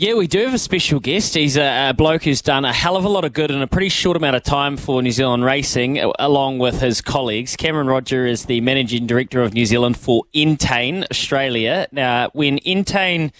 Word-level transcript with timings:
Yeah, 0.00 0.14
we 0.14 0.28
do 0.28 0.44
have 0.44 0.54
a 0.54 0.58
special 0.58 1.00
guest. 1.00 1.34
He's 1.34 1.56
a, 1.56 1.88
a, 1.88 1.92
bloke 1.92 2.22
who's 2.22 2.40
done 2.40 2.64
a 2.64 2.72
hell 2.72 2.96
of 2.96 3.04
a 3.04 3.08
lot 3.08 3.24
of 3.24 3.32
good 3.32 3.50
in 3.50 3.60
a 3.60 3.66
pretty 3.66 3.88
short 3.88 4.16
amount 4.16 4.36
of 4.36 4.44
time 4.44 4.76
for 4.76 5.02
New 5.02 5.10
Zealand 5.10 5.44
racing, 5.44 5.98
along 6.20 6.60
with 6.60 6.80
his 6.80 7.00
colleagues. 7.00 7.56
Cameron 7.56 7.88
Rodger 7.88 8.24
is 8.24 8.44
the 8.44 8.60
managing 8.60 9.08
director 9.08 9.42
of 9.42 9.54
New 9.54 9.66
Zealand 9.66 9.96
for 9.98 10.22
Entain 10.32 11.04
Australia. 11.10 11.88
Now, 11.90 12.30
when 12.32 12.60
Entain 12.60 13.32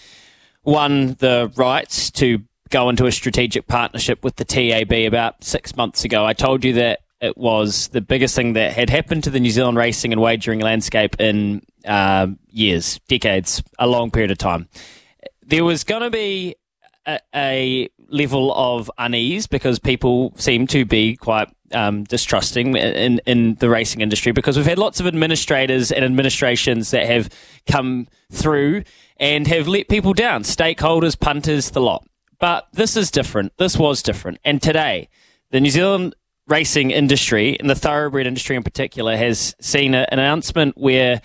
won 0.65 1.13
the 1.19 1.49
rights 1.55 2.11
to 2.11 2.39
go 2.69 2.89
into 2.89 3.05
a 3.05 3.11
strategic 3.13 3.65
partnership 3.67 4.21
with 4.21 4.35
the 4.35 4.43
TAB 4.43 4.91
about 4.91 5.41
six 5.45 5.77
months 5.77 6.03
ago, 6.03 6.25
I 6.25 6.33
told 6.33 6.65
you 6.65 6.73
that 6.73 6.99
it 7.21 7.37
was 7.37 7.87
the 7.87 8.01
biggest 8.01 8.35
thing 8.35 8.51
that 8.53 8.73
had 8.73 8.89
happened 8.89 9.23
to 9.23 9.29
the 9.29 9.39
New 9.39 9.51
Zealand 9.51 9.77
racing 9.77 10.11
and 10.11 10.21
wagering 10.21 10.59
landscape 10.59 11.21
in 11.21 11.61
uh, 11.85 12.27
years, 12.49 12.99
decades, 13.07 13.63
a 13.79 13.87
long 13.87 14.11
period 14.11 14.31
of 14.31 14.37
time 14.37 14.67
there 15.49 15.63
was 15.63 15.83
going 15.83 16.01
to 16.01 16.09
be 16.09 16.55
a, 17.07 17.19
a, 17.35 17.89
level 18.11 18.51
of 18.55 18.89
unease 18.97 19.45
because 19.45 19.77
people 19.77 20.33
seem 20.35 20.65
to 20.65 20.83
be 20.83 21.15
quite 21.15 21.47
um, 21.73 22.03
distrusting 22.05 22.75
in, 22.75 23.21
in 23.27 23.53
the 23.55 23.69
racing 23.69 24.01
industry 24.01 24.31
because 24.31 24.57
we've 24.57 24.65
had 24.65 24.79
lots 24.79 24.99
of 24.99 25.05
administrators 25.05 25.91
and 25.91 26.03
administrations 26.03 26.89
that 26.89 27.05
have 27.05 27.29
come 27.67 28.07
through 28.31 28.81
and 29.17 29.45
have 29.45 29.67
let 29.67 29.87
people 29.89 30.13
down, 30.13 30.41
stakeholders, 30.41 31.19
punters, 31.19 31.69
the 31.69 31.81
lot. 31.81 32.03
But 32.39 32.67
this 32.73 32.97
is 32.97 33.11
different. 33.11 33.55
This 33.57 33.77
was 33.77 34.01
different. 34.01 34.39
And 34.43 34.59
today, 34.59 35.09
the 35.51 35.59
New 35.59 35.69
Zealand 35.69 36.15
racing 36.47 36.89
industry 36.89 37.59
and 37.59 37.69
the 37.69 37.75
thoroughbred 37.75 38.25
industry 38.25 38.55
in 38.55 38.63
particular 38.63 39.15
has 39.15 39.55
seen 39.61 39.93
an 39.93 40.07
announcement 40.11 40.77
where 40.77 41.21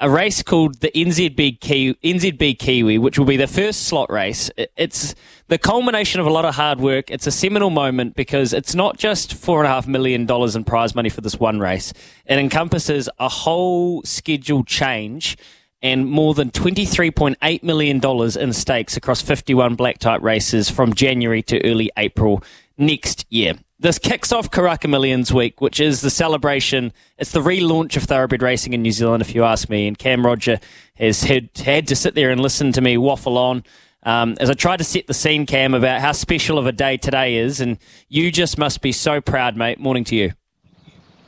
a 0.00 0.10
race 0.10 0.42
called 0.42 0.80
the 0.80 0.90
NZB 0.94 1.60
Kiwi, 1.60 1.94
NZB 2.02 2.58
Kiwi, 2.58 2.98
which 2.98 3.18
will 3.18 3.26
be 3.26 3.36
the 3.36 3.46
first 3.46 3.84
slot 3.84 4.10
race. 4.10 4.50
It's 4.76 5.14
the 5.48 5.58
culmination 5.58 6.20
of 6.20 6.26
a 6.26 6.30
lot 6.30 6.44
of 6.44 6.54
hard 6.54 6.80
work. 6.80 7.10
It's 7.10 7.26
a 7.26 7.30
seminal 7.30 7.70
moment 7.70 8.16
because 8.16 8.52
it's 8.52 8.74
not 8.74 8.98
just 8.98 9.34
four 9.34 9.60
and 9.60 9.66
a 9.66 9.70
half 9.70 9.86
million 9.86 10.26
dollars 10.26 10.56
in 10.56 10.64
prize 10.64 10.94
money 10.94 11.08
for 11.08 11.20
this 11.20 11.38
one 11.38 11.60
race. 11.60 11.92
It 12.26 12.38
encompasses 12.38 13.08
a 13.18 13.28
whole 13.28 14.02
schedule 14.02 14.64
change 14.64 15.36
and 15.82 16.06
more 16.08 16.32
than 16.32 16.50
$23.8 16.50 17.62
million 17.62 18.00
in 18.40 18.52
stakes 18.54 18.96
across 18.96 19.20
51 19.20 19.74
black 19.74 19.98
type 19.98 20.22
races 20.22 20.70
from 20.70 20.94
January 20.94 21.42
to 21.42 21.62
early 21.62 21.90
April 21.96 22.42
next 22.78 23.26
year. 23.28 23.54
This 23.84 23.98
kicks 23.98 24.32
off 24.32 24.50
Karaka 24.50 24.88
Millions 24.88 25.30
Week, 25.30 25.60
which 25.60 25.78
is 25.78 26.00
the 26.00 26.08
celebration. 26.08 26.90
It's 27.18 27.32
the 27.32 27.40
relaunch 27.40 27.98
of 27.98 28.04
thoroughbred 28.04 28.40
racing 28.40 28.72
in 28.72 28.80
New 28.80 28.92
Zealand, 28.92 29.20
if 29.20 29.34
you 29.34 29.44
ask 29.44 29.68
me. 29.68 29.86
And 29.86 29.98
Cam 29.98 30.24
Rodger 30.24 30.58
has 30.94 31.24
had, 31.24 31.50
had 31.58 31.86
to 31.88 31.94
sit 31.94 32.14
there 32.14 32.30
and 32.30 32.40
listen 32.40 32.72
to 32.72 32.80
me 32.80 32.96
waffle 32.96 33.36
on 33.36 33.62
um, 34.04 34.36
as 34.40 34.48
I 34.48 34.54
tried 34.54 34.78
to 34.78 34.84
set 34.84 35.06
the 35.06 35.12
scene, 35.12 35.44
Cam, 35.44 35.74
about 35.74 36.00
how 36.00 36.12
special 36.12 36.56
of 36.56 36.66
a 36.66 36.72
day 36.72 36.96
today 36.96 37.36
is. 37.36 37.60
And 37.60 37.76
you 38.08 38.32
just 38.32 38.56
must 38.56 38.80
be 38.80 38.90
so 38.90 39.20
proud, 39.20 39.54
mate. 39.54 39.78
Morning 39.78 40.04
to 40.04 40.16
you. 40.16 40.32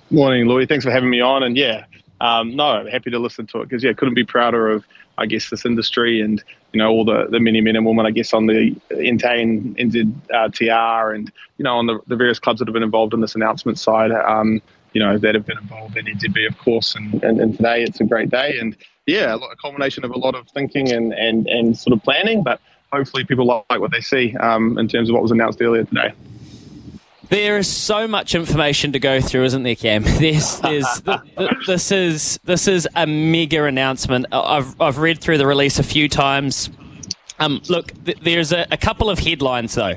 Morning, 0.08 0.48
Louis. 0.48 0.64
Thanks 0.64 0.86
for 0.86 0.90
having 0.90 1.10
me 1.10 1.20
on. 1.20 1.42
And 1.42 1.58
yeah, 1.58 1.84
um, 2.22 2.56
no, 2.56 2.88
happy 2.90 3.10
to 3.10 3.18
listen 3.18 3.46
to 3.48 3.60
it 3.60 3.68
because 3.68 3.84
yeah, 3.84 3.92
couldn't 3.92 4.14
be 4.14 4.24
prouder 4.24 4.70
of 4.70 4.82
I 5.18 5.26
guess 5.26 5.50
this 5.50 5.64
industry 5.64 6.20
and 6.20 6.42
you 6.72 6.78
know 6.78 6.90
all 6.90 7.04
the, 7.04 7.26
the 7.28 7.40
many 7.40 7.60
men 7.60 7.76
and 7.76 7.86
women 7.86 8.06
I 8.06 8.10
guess 8.10 8.32
on 8.32 8.46
the 8.46 8.76
Entain 8.90 9.74
NZTR 9.76 11.14
and 11.14 11.32
you 11.58 11.64
know 11.64 11.76
on 11.76 11.86
the, 11.86 11.98
the 12.06 12.16
various 12.16 12.38
clubs 12.38 12.58
that 12.58 12.68
have 12.68 12.74
been 12.74 12.82
involved 12.82 13.14
in 13.14 13.20
this 13.20 13.34
announcement 13.34 13.78
side 13.78 14.10
um, 14.12 14.60
you 14.92 15.00
know 15.00 15.18
that 15.18 15.34
have 15.34 15.46
been 15.46 15.58
involved 15.58 15.96
in 15.96 16.06
NZB 16.06 16.48
of 16.48 16.58
course 16.58 16.94
and, 16.94 17.22
and, 17.22 17.40
and 17.40 17.56
today 17.56 17.82
it's 17.82 18.00
a 18.00 18.04
great 18.04 18.30
day 18.30 18.58
and 18.58 18.76
yeah 19.06 19.34
a 19.34 19.56
culmination 19.56 20.04
of 20.04 20.10
a 20.10 20.18
lot 20.18 20.34
of 20.34 20.48
thinking 20.50 20.92
and, 20.92 21.12
and, 21.12 21.46
and 21.46 21.76
sort 21.76 21.96
of 21.96 22.02
planning 22.02 22.42
but 22.42 22.60
hopefully 22.92 23.24
people 23.24 23.46
like 23.46 23.80
what 23.80 23.90
they 23.90 24.00
see 24.00 24.36
um, 24.36 24.78
in 24.78 24.88
terms 24.88 25.08
of 25.08 25.14
what 25.14 25.22
was 25.22 25.30
announced 25.30 25.60
earlier 25.60 25.84
today. 25.84 26.12
There 27.28 27.58
is 27.58 27.68
so 27.68 28.06
much 28.06 28.34
information 28.34 28.92
to 28.92 28.98
go 28.98 29.20
through, 29.20 29.44
isn't 29.44 29.62
there, 29.62 29.74
Cam? 29.74 30.02
There's, 30.18 30.60
there's, 30.60 31.02
this 31.66 31.90
is 31.90 32.38
this 32.44 32.68
is 32.68 32.88
a 32.94 33.06
mega 33.06 33.64
announcement. 33.64 34.26
I've 34.30 34.80
I've 34.80 34.98
read 34.98 35.20
through 35.20 35.38
the 35.38 35.46
release 35.46 35.78
a 35.78 35.82
few 35.82 36.08
times. 36.08 36.70
Um, 37.38 37.60
look, 37.68 37.92
th- 38.04 38.18
there's 38.20 38.52
a, 38.52 38.66
a, 38.70 38.76
couple 38.78 39.10
of 39.10 39.18
headlines 39.18 39.74
though. 39.74 39.96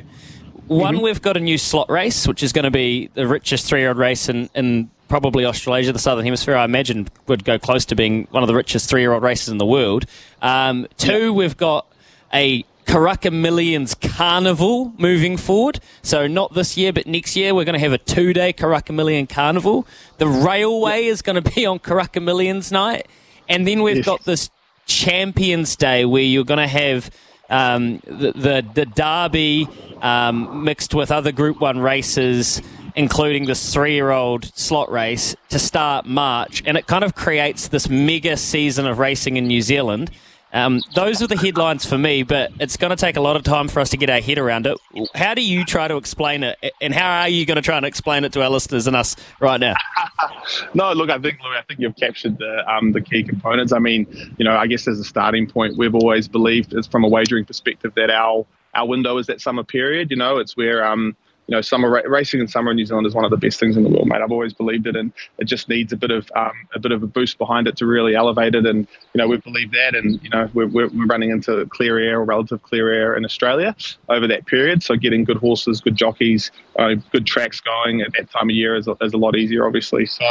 One, 0.67 0.95
mm-hmm. 0.95 1.03
we've 1.03 1.21
got 1.21 1.37
a 1.37 1.39
new 1.39 1.57
slot 1.57 1.89
race, 1.89 2.27
which 2.27 2.43
is 2.43 2.51
going 2.51 2.65
to 2.65 2.71
be 2.71 3.09
the 3.13 3.25
richest 3.25 3.65
three-year-old 3.65 3.97
race 3.97 4.27
in, 4.27 4.49
in 4.53 4.89
probably 5.07 5.45
Australasia, 5.45 5.93
the 5.93 5.99
Southern 5.99 6.25
Hemisphere. 6.25 6.55
I 6.55 6.65
imagine 6.65 7.07
would 7.27 7.45
go 7.45 7.57
close 7.57 7.85
to 7.85 7.95
being 7.95 8.27
one 8.31 8.43
of 8.43 8.47
the 8.47 8.53
richest 8.53 8.89
three-year-old 8.89 9.23
races 9.23 9.49
in 9.49 9.57
the 9.57 9.65
world. 9.65 10.05
Um, 10.41 10.87
two, 10.97 11.27
yep. 11.27 11.33
we've 11.35 11.57
got 11.57 11.87
a 12.33 12.65
Karaka 12.89 13.31
Millions 13.31 13.93
Carnival 13.93 14.91
moving 14.97 15.37
forward. 15.37 15.79
So 16.01 16.25
not 16.25 16.55
this 16.55 16.75
year, 16.75 16.91
but 16.91 17.05
next 17.05 17.35
year 17.35 17.53
we're 17.53 17.63
going 17.63 17.73
to 17.73 17.79
have 17.79 17.93
a 17.93 17.99
two-day 17.99 18.51
Karaka 18.51 18.95
Million 18.95 19.27
Carnival. 19.27 19.85
The 20.17 20.25
railway 20.27 21.05
is 21.05 21.21
going 21.21 21.39
to 21.39 21.51
be 21.51 21.67
on 21.67 21.77
Karaka 21.77 22.19
Millions 22.19 22.71
night, 22.71 23.07
and 23.47 23.67
then 23.67 23.83
we've 23.83 23.97
yes. 23.97 24.05
got 24.07 24.23
this 24.23 24.49
Champions 24.87 25.75
Day 25.75 26.03
where 26.03 26.23
you're 26.23 26.43
going 26.43 26.57
to 26.57 26.67
have 26.67 27.11
um, 27.51 27.99
the, 28.07 28.31
the, 28.31 28.65
the 28.73 28.85
Derby 28.87 29.67
um, 30.01 30.63
mixed 30.63 30.95
with 30.95 31.11
other 31.11 31.31
Group 31.31 31.61
One 31.61 31.79
races. 31.79 32.59
Including 32.95 33.45
this 33.45 33.71
three 33.71 33.93
year 33.93 34.09
old 34.09 34.45
slot 34.57 34.91
race 34.91 35.35
to 35.49 35.59
start 35.59 36.05
March, 36.05 36.63
and 36.65 36.75
it 36.75 36.85
kind 36.87 37.03
of 37.03 37.15
creates 37.15 37.67
this 37.69 37.87
mega 37.87 38.35
season 38.35 38.87
of 38.87 38.97
racing 38.97 39.37
in 39.37 39.47
New 39.47 39.61
Zealand 39.61 40.09
um, 40.51 40.81
those 40.95 41.21
are 41.21 41.27
the 41.27 41.37
headlines 41.37 41.85
for 41.85 41.97
me, 41.97 42.23
but 42.23 42.51
it's 42.59 42.75
going 42.77 42.89
to 42.89 42.95
take 42.95 43.17
a 43.17 43.21
lot 43.21 43.35
of 43.35 43.43
time 43.43 43.67
for 43.67 43.79
us 43.79 43.89
to 43.91 43.97
get 43.97 44.09
our 44.09 44.19
head 44.19 44.37
around 44.37 44.65
it. 44.65 44.77
How 45.13 45.33
do 45.33 45.43
you 45.43 45.63
try 45.63 45.87
to 45.87 45.97
explain 45.97 46.43
it, 46.43 46.57
and 46.81 46.93
how 46.93 47.21
are 47.21 47.29
you 47.29 47.45
going 47.45 47.55
to 47.55 47.61
try 47.61 47.77
and 47.77 47.85
explain 47.85 48.23
it 48.23 48.33
to 48.33 48.41
our 48.41 48.49
listeners 48.49 48.87
and 48.87 48.95
us 48.95 49.15
right 49.39 49.59
now? 49.59 49.75
no, 50.73 50.91
look, 50.93 51.09
I 51.09 51.19
think 51.19 51.39
Louis, 51.43 51.57
I 51.57 51.61
think 51.67 51.79
you've 51.79 51.95
captured 51.95 52.39
the 52.39 52.63
um, 52.71 52.91
the 52.91 53.01
key 53.01 53.23
components. 53.23 53.71
I 53.71 53.79
mean, 53.79 54.07
you 54.37 54.45
know, 54.45 54.55
I 54.55 54.65
guess 54.65 54.87
as 54.87 54.99
a 54.99 55.03
starting 55.03 55.47
point, 55.47 55.77
we've 55.77 55.95
always 55.95 56.27
believed, 56.27 56.73
from 56.89 57.03
a 57.03 57.07
wagering 57.07 57.45
perspective, 57.45 57.93
that 57.95 58.09
our 58.09 58.45
our 58.73 58.87
window 58.87 59.17
is 59.17 59.27
that 59.27 59.41
summer 59.41 59.63
period. 59.63 60.09
You 60.09 60.17
know, 60.17 60.37
it's 60.37 60.57
where 60.57 60.83
um, 60.85 61.15
you 61.49 61.55
know, 61.55 61.61
summer 61.61 61.89
ra- 61.89 62.03
racing 62.05 62.39
in 62.39 62.47
summer 62.47 62.69
in 62.69 62.77
New 62.77 62.85
Zealand 62.85 63.07
is 63.07 63.15
one 63.15 63.25
of 63.25 63.31
the 63.31 63.37
best 63.37 63.59
things 63.59 63.75
in 63.75 63.81
the 63.81 63.89
world, 63.89 64.07
mate. 64.07 64.21
I've 64.21 64.31
always 64.31 64.53
believed 64.53 64.85
it, 64.85 64.95
and 64.95 65.11
it 65.39 65.45
just 65.45 65.67
needs 65.67 65.91
a 65.91 65.97
bit 65.97 66.11
of 66.11 66.31
um, 66.35 66.51
a 66.75 66.79
bit 66.79 66.91
of 66.91 67.01
a 67.01 67.07
boost 67.07 67.39
behind 67.39 67.67
it 67.67 67.75
to 67.77 67.87
really 67.87 68.13
elevate 68.13 68.53
it. 68.53 68.67
And 68.67 68.87
you 69.13 69.17
know, 69.17 69.27
we 69.27 69.37
believe 69.37 69.71
that, 69.71 69.95
and 69.95 70.21
you 70.23 70.29
know, 70.29 70.47
we're, 70.53 70.67
we're, 70.67 70.89
we're 70.89 71.07
running 71.07 71.31
into 71.31 71.65
clear 71.65 71.97
air 71.97 72.19
or 72.19 72.23
relative 72.23 72.61
clear 72.61 72.93
air 72.93 73.17
in 73.17 73.25
Australia 73.25 73.75
over 74.09 74.27
that 74.27 74.45
period. 74.45 74.83
So 74.83 74.95
getting 74.95 75.23
good 75.23 75.37
horses, 75.37 75.81
good 75.81 75.95
jockeys, 75.95 76.51
uh, 76.77 76.93
good 77.11 77.25
tracks 77.25 77.59
going 77.59 78.01
at 78.01 78.13
that 78.13 78.29
time 78.29 78.51
of 78.51 78.55
year 78.55 78.75
is 78.75 78.87
a, 78.87 78.95
is 79.01 79.13
a 79.13 79.17
lot 79.17 79.35
easier, 79.35 79.65
obviously. 79.65 80.05
So 80.05 80.25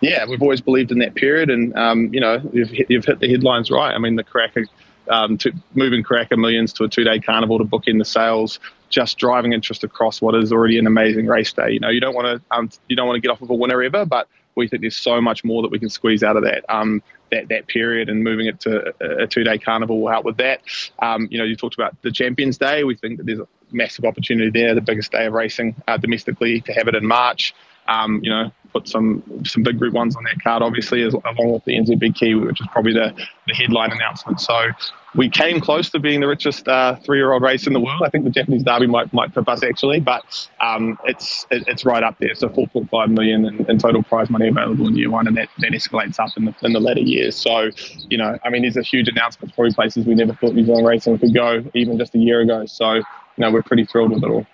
yeah, 0.00 0.24
we've 0.26 0.40
always 0.40 0.62
believed 0.62 0.90
in 0.90 1.00
that 1.00 1.14
period, 1.14 1.50
and 1.50 1.76
um, 1.76 2.08
you 2.14 2.20
know, 2.20 2.40
you've, 2.50 2.70
you've 2.88 3.04
hit 3.04 3.20
the 3.20 3.28
headlines 3.28 3.70
right. 3.70 3.94
I 3.94 3.98
mean, 3.98 4.16
the 4.16 4.24
Karaka 4.24 4.66
um, 5.10 5.36
to 5.38 5.52
moving 5.74 6.02
Karaka 6.02 6.38
Millions 6.38 6.72
to 6.74 6.84
a 6.84 6.88
two-day 6.88 7.18
carnival 7.18 7.58
to 7.58 7.64
book 7.64 7.84
in 7.86 7.98
the 7.98 8.04
sales, 8.04 8.60
just 8.92 9.18
driving 9.18 9.52
interest 9.52 9.82
across 9.82 10.22
what 10.22 10.36
is 10.36 10.52
already 10.52 10.78
an 10.78 10.86
amazing 10.86 11.26
race 11.26 11.52
day. 11.52 11.70
You 11.70 11.80
know, 11.80 11.88
you 11.88 12.00
don't 12.00 12.14
want 12.14 12.26
to 12.26 12.56
um, 12.56 12.70
you 12.88 12.94
don't 12.94 13.08
want 13.08 13.16
to 13.16 13.20
get 13.20 13.32
off 13.32 13.42
of 13.42 13.50
a 13.50 13.54
winner 13.54 13.82
ever, 13.82 14.04
but 14.04 14.28
we 14.54 14.68
think 14.68 14.82
there's 14.82 14.96
so 14.96 15.20
much 15.20 15.42
more 15.42 15.62
that 15.62 15.70
we 15.70 15.78
can 15.78 15.88
squeeze 15.88 16.22
out 16.22 16.36
of 16.36 16.44
that 16.44 16.64
um, 16.68 17.02
that 17.32 17.48
that 17.48 17.66
period, 17.66 18.08
and 18.08 18.22
moving 18.22 18.46
it 18.46 18.60
to 18.60 18.94
a, 19.00 19.26
two-day 19.26 19.58
carnival 19.58 20.00
will 20.00 20.10
help 20.10 20.24
with 20.24 20.36
that. 20.36 20.60
Um, 21.00 21.26
you 21.30 21.38
know, 21.38 21.44
you 21.44 21.56
talked 21.56 21.74
about 21.74 22.00
the 22.02 22.12
Champions 22.12 22.58
Day. 22.58 22.84
We 22.84 22.94
think 22.94 23.16
that 23.16 23.26
there's 23.26 23.40
a 23.40 23.48
massive 23.72 24.04
opportunity 24.04 24.50
there, 24.50 24.74
the 24.74 24.82
biggest 24.82 25.10
day 25.10 25.26
of 25.26 25.32
racing 25.32 25.74
uh, 25.88 25.96
domestically, 25.96 26.60
to 26.60 26.72
have 26.72 26.86
it 26.86 26.94
in 26.94 27.06
March. 27.06 27.54
Um, 27.88 28.20
you 28.22 28.30
know, 28.30 28.52
put 28.72 28.88
some 28.88 29.22
some 29.44 29.62
big 29.62 29.78
group 29.78 29.94
ones 29.94 30.16
on 30.16 30.24
that 30.24 30.42
card, 30.42 30.62
obviously, 30.62 31.02
as, 31.02 31.14
along 31.14 31.52
with 31.52 31.64
the 31.64 31.76
NZB 31.76 32.14
Kiwi, 32.14 32.46
which 32.46 32.60
is 32.60 32.66
probably 32.72 32.92
the, 32.92 33.12
the 33.46 33.54
headline 33.54 33.92
announcement. 33.92 34.40
So 34.40 34.70
we 35.14 35.28
came 35.28 35.60
close 35.60 35.90
to 35.90 35.98
being 35.98 36.20
the 36.20 36.26
richest 36.26 36.66
uh, 36.68 36.96
three-year-old 36.96 37.42
race 37.42 37.66
in 37.66 37.74
the 37.74 37.80
world. 37.80 38.02
I 38.04 38.08
think 38.08 38.24
the 38.24 38.30
Japanese 38.30 38.62
Derby 38.62 38.86
might 38.86 39.12
might 39.12 39.34
tip 39.34 39.48
us 39.48 39.62
actually, 39.62 40.00
but 40.00 40.48
um, 40.60 40.98
it's 41.04 41.46
it, 41.50 41.64
it's 41.66 41.84
right 41.84 42.02
up 42.02 42.16
there. 42.18 42.34
So 42.34 42.48
4.5 42.48 43.10
million 43.10 43.44
in, 43.44 43.70
in, 43.70 43.78
total 43.78 44.02
prize 44.02 44.30
money 44.30 44.48
available 44.48 44.88
in 44.88 44.96
year 44.96 45.10
one, 45.10 45.26
and 45.26 45.36
that, 45.36 45.48
that 45.58 45.72
escalates 45.72 46.18
up 46.18 46.30
in 46.36 46.46
the 46.46 46.54
in 46.62 46.72
the 46.72 46.80
later 46.80 47.00
years. 47.00 47.36
So 47.36 47.70
you 48.08 48.18
know, 48.18 48.38
I 48.44 48.50
mean, 48.50 48.62
there's 48.62 48.76
a 48.76 48.82
huge 48.82 49.08
announcement, 49.08 49.54
for 49.54 49.70
places 49.70 50.06
we 50.06 50.14
never 50.14 50.34
thought 50.34 50.54
New 50.54 50.64
Zealand 50.64 50.86
racing 50.86 51.18
could 51.18 51.34
go 51.34 51.64
even 51.74 51.98
just 51.98 52.14
a 52.14 52.18
year 52.18 52.40
ago. 52.40 52.66
So 52.66 52.94
you 52.94 53.04
know, 53.38 53.50
we're 53.50 53.62
pretty 53.62 53.84
thrilled 53.84 54.12
with 54.12 54.24
it 54.24 54.30
all. 54.30 54.46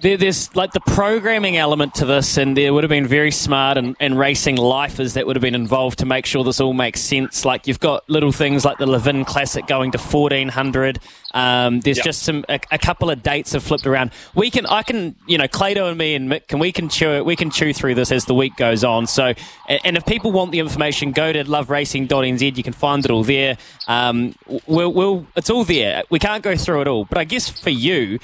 There, 0.00 0.16
there's 0.16 0.54
like 0.54 0.72
the 0.72 0.80
programming 0.80 1.56
element 1.56 1.94
to 1.96 2.04
this, 2.04 2.36
and 2.36 2.56
there 2.56 2.74
would 2.74 2.84
have 2.84 2.90
been 2.90 3.06
very 3.06 3.30
smart 3.30 3.78
and, 3.78 3.96
and 3.98 4.18
racing 4.18 4.56
lifers 4.56 5.14
that 5.14 5.26
would 5.26 5.34
have 5.36 5.40
been 5.42 5.54
involved 5.54 5.98
to 6.00 6.06
make 6.06 6.26
sure 6.26 6.44
this 6.44 6.60
all 6.60 6.74
makes 6.74 7.00
sense. 7.00 7.44
Like 7.44 7.66
you've 7.66 7.80
got 7.80 8.08
little 8.08 8.32
things 8.32 8.64
like 8.64 8.78
the 8.78 8.86
Levin 8.86 9.24
Classic 9.24 9.66
going 9.66 9.92
to 9.92 9.98
1400. 9.98 10.98
Um, 11.32 11.80
there's 11.80 11.96
yep. 11.96 12.04
just 12.04 12.22
some 12.22 12.44
a, 12.48 12.60
a, 12.70 12.78
couple 12.78 13.10
of 13.10 13.22
dates 13.22 13.52
have 13.52 13.62
flipped 13.62 13.86
around. 13.86 14.12
We 14.34 14.50
can, 14.50 14.66
I 14.66 14.82
can, 14.82 15.16
you 15.26 15.36
know, 15.36 15.48
Clado 15.48 15.88
and 15.88 15.98
me 15.98 16.14
and 16.14 16.30
Mick, 16.30 16.46
can 16.48 16.58
we 16.58 16.70
can 16.70 16.88
chew 16.88 17.10
it 17.10 17.24
we 17.24 17.34
can 17.34 17.50
chew 17.50 17.72
through 17.72 17.94
this 17.96 18.12
as 18.12 18.26
the 18.26 18.34
week 18.34 18.56
goes 18.56 18.84
on. 18.84 19.06
So, 19.06 19.32
and 19.68 19.96
if 19.96 20.06
people 20.06 20.32
want 20.32 20.52
the 20.52 20.60
information, 20.60 21.12
go 21.12 21.32
to 21.32 21.44
loveracing.nz. 21.44 22.56
You 22.56 22.62
can 22.62 22.72
find 22.72 23.04
it 23.04 23.10
all 23.10 23.24
there. 23.24 23.56
Um, 23.88 24.34
we'll, 24.66 24.92
we'll, 24.92 25.26
it's 25.34 25.50
all 25.50 25.64
there. 25.64 26.04
We 26.10 26.18
can't 26.18 26.42
go 26.42 26.56
through 26.56 26.82
it 26.82 26.88
all, 26.88 27.04
but 27.04 27.18
I 27.18 27.24
guess 27.24 27.48
for 27.48 27.70
you 27.70 28.18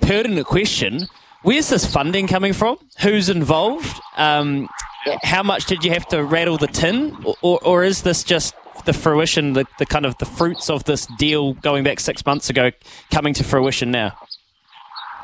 pertinent 0.00 0.46
question. 0.46 1.08
Where's 1.42 1.68
this 1.68 1.86
funding 1.90 2.26
coming 2.26 2.52
from? 2.52 2.78
Who's 3.00 3.28
involved? 3.28 4.00
Um, 4.16 4.68
how 5.22 5.42
much 5.42 5.66
did 5.66 5.84
you 5.84 5.92
have 5.92 6.06
to 6.08 6.24
rattle 6.24 6.58
the 6.58 6.66
tin, 6.66 7.16
or, 7.24 7.36
or, 7.42 7.64
or 7.64 7.84
is 7.84 8.02
this 8.02 8.24
just 8.24 8.54
the 8.84 8.92
fruition, 8.92 9.52
the, 9.52 9.64
the 9.78 9.86
kind 9.86 10.04
of 10.04 10.18
the 10.18 10.24
fruits 10.24 10.68
of 10.70 10.84
this 10.84 11.06
deal 11.18 11.54
going 11.54 11.84
back 11.84 12.00
six 12.00 12.24
months 12.26 12.50
ago, 12.50 12.70
coming 13.10 13.34
to 13.34 13.44
fruition 13.44 13.90
now? 13.90 14.16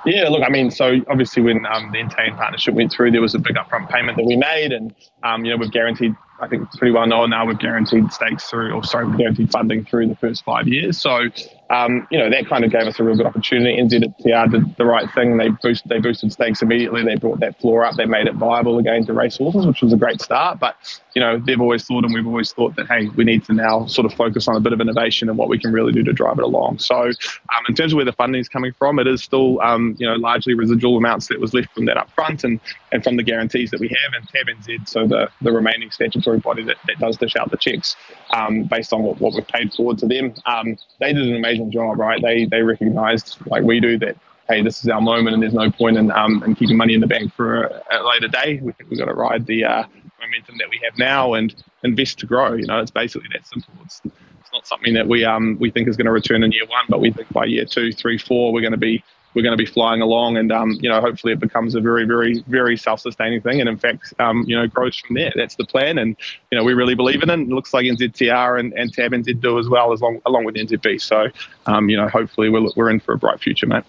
Yeah, 0.04 0.28
look, 0.28 0.42
I 0.44 0.50
mean, 0.50 0.70
so 0.70 1.00
obviously 1.08 1.42
when 1.42 1.64
um, 1.66 1.92
the 1.92 1.98
Entain 1.98 2.36
partnership 2.36 2.74
went 2.74 2.92
through, 2.92 3.12
there 3.12 3.20
was 3.20 3.34
a 3.34 3.38
big 3.38 3.54
upfront 3.54 3.88
payment 3.88 4.16
that 4.16 4.24
we 4.24 4.36
made, 4.36 4.72
and 4.72 4.94
um, 5.22 5.44
you 5.44 5.52
know 5.52 5.56
we've 5.56 5.70
guaranteed. 5.70 6.14
I 6.40 6.48
think 6.48 6.64
it's 6.64 6.76
pretty 6.76 6.92
well 6.92 7.06
known 7.06 7.30
now 7.30 7.46
we've 7.46 7.58
guaranteed 7.58 8.12
stakes 8.12 8.50
through, 8.50 8.72
or 8.72 8.84
sorry, 8.84 9.06
we've 9.06 9.18
guaranteed 9.18 9.50
funding 9.50 9.84
through 9.84 10.08
the 10.08 10.16
first 10.16 10.44
five 10.44 10.66
years. 10.66 11.00
So 11.00 11.28
um, 11.72 12.06
you 12.10 12.18
know, 12.18 12.28
that 12.28 12.46
kind 12.46 12.64
of 12.64 12.70
gave 12.70 12.82
us 12.82 13.00
a 13.00 13.04
real 13.04 13.16
good 13.16 13.24
opportunity. 13.24 13.80
NZTR 13.80 14.52
did 14.52 14.76
the 14.76 14.84
right 14.84 15.10
thing. 15.14 15.38
They 15.38 15.48
boosted, 15.48 15.88
they 15.88 16.00
boosted 16.00 16.30
stakes 16.30 16.60
immediately. 16.60 17.02
They 17.02 17.16
brought 17.16 17.40
that 17.40 17.58
floor 17.60 17.82
up. 17.82 17.96
They 17.96 18.04
made 18.04 18.26
it 18.26 18.34
viable 18.34 18.78
again 18.78 19.06
to 19.06 19.14
race 19.14 19.38
horses, 19.38 19.66
which 19.66 19.80
was 19.80 19.90
a 19.90 19.96
great 19.96 20.20
start. 20.20 20.60
But, 20.60 20.76
you 21.14 21.20
know, 21.22 21.38
they've 21.38 21.60
always 21.60 21.84
thought 21.86 22.04
and 22.04 22.12
we've 22.12 22.26
always 22.26 22.52
thought 22.52 22.76
that, 22.76 22.88
hey, 22.88 23.08
we 23.16 23.24
need 23.24 23.44
to 23.46 23.54
now 23.54 23.86
sort 23.86 24.04
of 24.04 24.12
focus 24.12 24.48
on 24.48 24.56
a 24.56 24.60
bit 24.60 24.74
of 24.74 24.82
innovation 24.82 25.30
and 25.30 25.38
what 25.38 25.48
we 25.48 25.58
can 25.58 25.72
really 25.72 25.92
do 25.92 26.02
to 26.02 26.12
drive 26.12 26.38
it 26.38 26.44
along. 26.44 26.78
So 26.78 26.96
um, 27.04 27.64
in 27.66 27.74
terms 27.74 27.94
of 27.94 27.96
where 27.96 28.04
the 28.04 28.12
funding 28.12 28.42
is 28.42 28.50
coming 28.50 28.74
from, 28.74 28.98
it 28.98 29.06
is 29.06 29.22
still, 29.22 29.58
um, 29.62 29.96
you 29.98 30.06
know, 30.06 30.16
largely 30.16 30.52
residual 30.52 30.98
amounts 30.98 31.28
that 31.28 31.40
was 31.40 31.54
left 31.54 31.72
from 31.74 31.86
that 31.86 31.96
up 31.96 32.10
front 32.10 32.44
and, 32.44 32.60
and 32.92 33.02
from 33.02 33.16
the 33.16 33.22
guarantees 33.22 33.70
that 33.70 33.80
we 33.80 33.88
have 33.88 34.12
and 34.14 34.28
TAB 34.28 34.54
NZ, 34.58 34.88
so 34.88 35.06
the, 35.06 35.30
the 35.40 35.52
remaining 35.52 35.90
statutory 35.90 36.31
body 36.38 36.62
that, 36.64 36.76
that 36.86 36.98
does 36.98 37.16
dish 37.16 37.36
out 37.36 37.50
the 37.50 37.56
checks 37.56 37.96
um, 38.30 38.64
based 38.64 38.92
on 38.92 39.02
what, 39.02 39.20
what 39.20 39.34
we've 39.34 39.46
paid 39.46 39.72
forward 39.72 39.98
to 39.98 40.06
them. 40.06 40.34
Um, 40.46 40.76
they 41.00 41.12
did 41.12 41.26
an 41.26 41.36
amazing 41.36 41.70
job, 41.70 41.98
right? 41.98 42.20
They 42.22 42.46
they 42.46 42.62
recognised 42.62 43.38
like 43.46 43.62
we 43.62 43.80
do 43.80 43.98
that 43.98 44.16
hey 44.48 44.60
this 44.60 44.82
is 44.82 44.88
our 44.88 45.00
moment 45.00 45.34
and 45.34 45.42
there's 45.42 45.54
no 45.54 45.70
point 45.70 45.96
in 45.96 46.10
um 46.10 46.42
in 46.44 46.54
keeping 46.54 46.76
money 46.76 46.94
in 46.94 47.00
the 47.00 47.06
bank 47.06 47.32
for 47.32 47.64
a, 47.64 47.82
a 47.92 48.08
later 48.08 48.28
day. 48.28 48.60
We 48.62 48.72
think 48.72 48.90
we've 48.90 48.98
got 48.98 49.06
to 49.06 49.14
ride 49.14 49.46
the 49.46 49.64
uh, 49.64 49.84
momentum 50.20 50.58
that 50.58 50.68
we 50.70 50.80
have 50.84 50.98
now 50.98 51.34
and 51.34 51.54
invest 51.82 52.18
to 52.20 52.26
grow. 52.26 52.54
You 52.54 52.66
know, 52.66 52.80
it's 52.80 52.90
basically 52.90 53.28
that 53.32 53.46
simple. 53.46 53.74
It's 53.84 54.00
it's 54.04 54.52
not 54.52 54.66
something 54.66 54.94
that 54.94 55.06
we 55.06 55.24
um 55.24 55.56
we 55.60 55.70
think 55.70 55.88
is 55.88 55.96
going 55.96 56.06
to 56.06 56.12
return 56.12 56.42
in 56.42 56.52
year 56.52 56.66
one, 56.66 56.84
but 56.88 57.00
we 57.00 57.10
think 57.10 57.32
by 57.32 57.44
year 57.44 57.64
two, 57.64 57.92
three, 57.92 58.18
four, 58.18 58.52
we're 58.52 58.60
going 58.60 58.72
to 58.72 58.78
be 58.78 59.02
we're 59.34 59.42
going 59.42 59.56
to 59.56 59.62
be 59.62 59.70
flying 59.70 60.02
along, 60.02 60.36
and 60.36 60.52
um, 60.52 60.78
you 60.80 60.88
know, 60.88 61.00
hopefully, 61.00 61.32
it 61.32 61.40
becomes 61.40 61.74
a 61.74 61.80
very, 61.80 62.04
very, 62.04 62.40
very 62.48 62.76
self-sustaining 62.76 63.40
thing, 63.40 63.60
and 63.60 63.68
in 63.68 63.78
fact, 63.78 64.12
um, 64.18 64.44
you 64.46 64.56
know, 64.56 64.66
grows 64.66 64.98
from 64.98 65.14
there. 65.14 65.32
That's 65.34 65.56
the 65.56 65.64
plan, 65.64 65.98
and 65.98 66.16
you 66.50 66.58
know, 66.58 66.64
we 66.64 66.74
really 66.74 66.94
believe 66.94 67.22
in 67.22 67.30
it. 67.30 67.40
It 67.40 67.48
looks 67.48 67.72
like 67.72 67.84
NZTR 67.86 68.60
and, 68.60 68.72
and 68.74 68.92
TAB 68.92 69.12
NZ 69.12 69.40
do 69.40 69.58
as 69.58 69.68
well, 69.68 69.92
as 69.92 70.00
long 70.00 70.20
along 70.26 70.44
with 70.44 70.54
NZB. 70.54 71.00
So, 71.00 71.28
um, 71.66 71.88
you 71.88 71.96
know, 71.96 72.08
hopefully, 72.08 72.48
we're 72.48 72.68
we're 72.76 72.90
in 72.90 73.00
for 73.00 73.14
a 73.14 73.18
bright 73.18 73.40
future, 73.40 73.66
mate. 73.66 73.84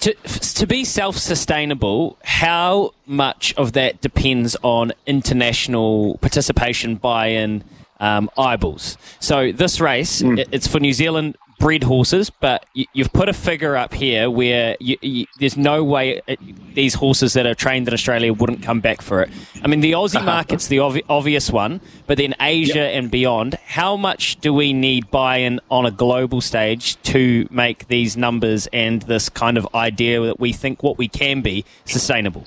To, 0.00 0.14
to 0.14 0.66
be 0.66 0.84
self 0.84 1.16
sustainable, 1.16 2.16
how 2.24 2.94
much 3.06 3.52
of 3.54 3.72
that 3.72 4.00
depends 4.00 4.56
on 4.62 4.92
international 5.06 6.16
participation, 6.18 6.96
buy 6.96 7.26
in, 7.26 7.64
um, 7.98 8.30
eyeballs? 8.38 8.96
So, 9.18 9.52
this 9.52 9.80
race, 9.80 10.22
mm. 10.22 10.46
it's 10.52 10.66
for 10.66 10.80
New 10.80 10.94
Zealand 10.94 11.36
bred 11.60 11.84
horses, 11.84 12.30
but 12.30 12.66
you, 12.74 12.86
have 12.96 13.12
put 13.12 13.28
a 13.28 13.32
figure 13.32 13.76
up 13.76 13.94
here 13.94 14.28
where 14.30 14.76
you, 14.80 14.96
you, 15.02 15.26
there's 15.38 15.56
no 15.56 15.84
way 15.84 16.20
it, 16.26 16.40
these 16.74 16.94
horses 16.94 17.34
that 17.34 17.46
are 17.46 17.54
trained 17.54 17.86
in 17.86 17.94
Australia 17.94 18.32
wouldn't 18.32 18.62
come 18.62 18.80
back 18.80 19.02
for 19.02 19.22
it. 19.22 19.30
I 19.62 19.68
mean, 19.68 19.80
the 19.80 19.92
Aussie 19.92 20.16
uh-huh. 20.16 20.24
market's 20.24 20.66
the 20.66 20.78
obvi- 20.78 21.04
obvious 21.08 21.50
one, 21.50 21.80
but 22.06 22.16
then 22.18 22.34
Asia 22.40 22.78
yep. 22.78 22.94
and 22.94 23.10
beyond, 23.10 23.54
how 23.66 23.96
much 23.96 24.40
do 24.40 24.52
we 24.52 24.72
need 24.72 25.10
buy-in 25.10 25.60
on 25.70 25.84
a 25.84 25.90
global 25.90 26.40
stage 26.40 27.00
to 27.02 27.46
make 27.50 27.86
these 27.88 28.16
numbers 28.16 28.66
and 28.72 29.02
this 29.02 29.28
kind 29.28 29.58
of 29.58 29.68
idea 29.74 30.20
that 30.22 30.40
we 30.40 30.52
think 30.52 30.82
what 30.82 30.96
we 30.96 31.08
can 31.08 31.42
be 31.42 31.64
sustainable? 31.84 32.46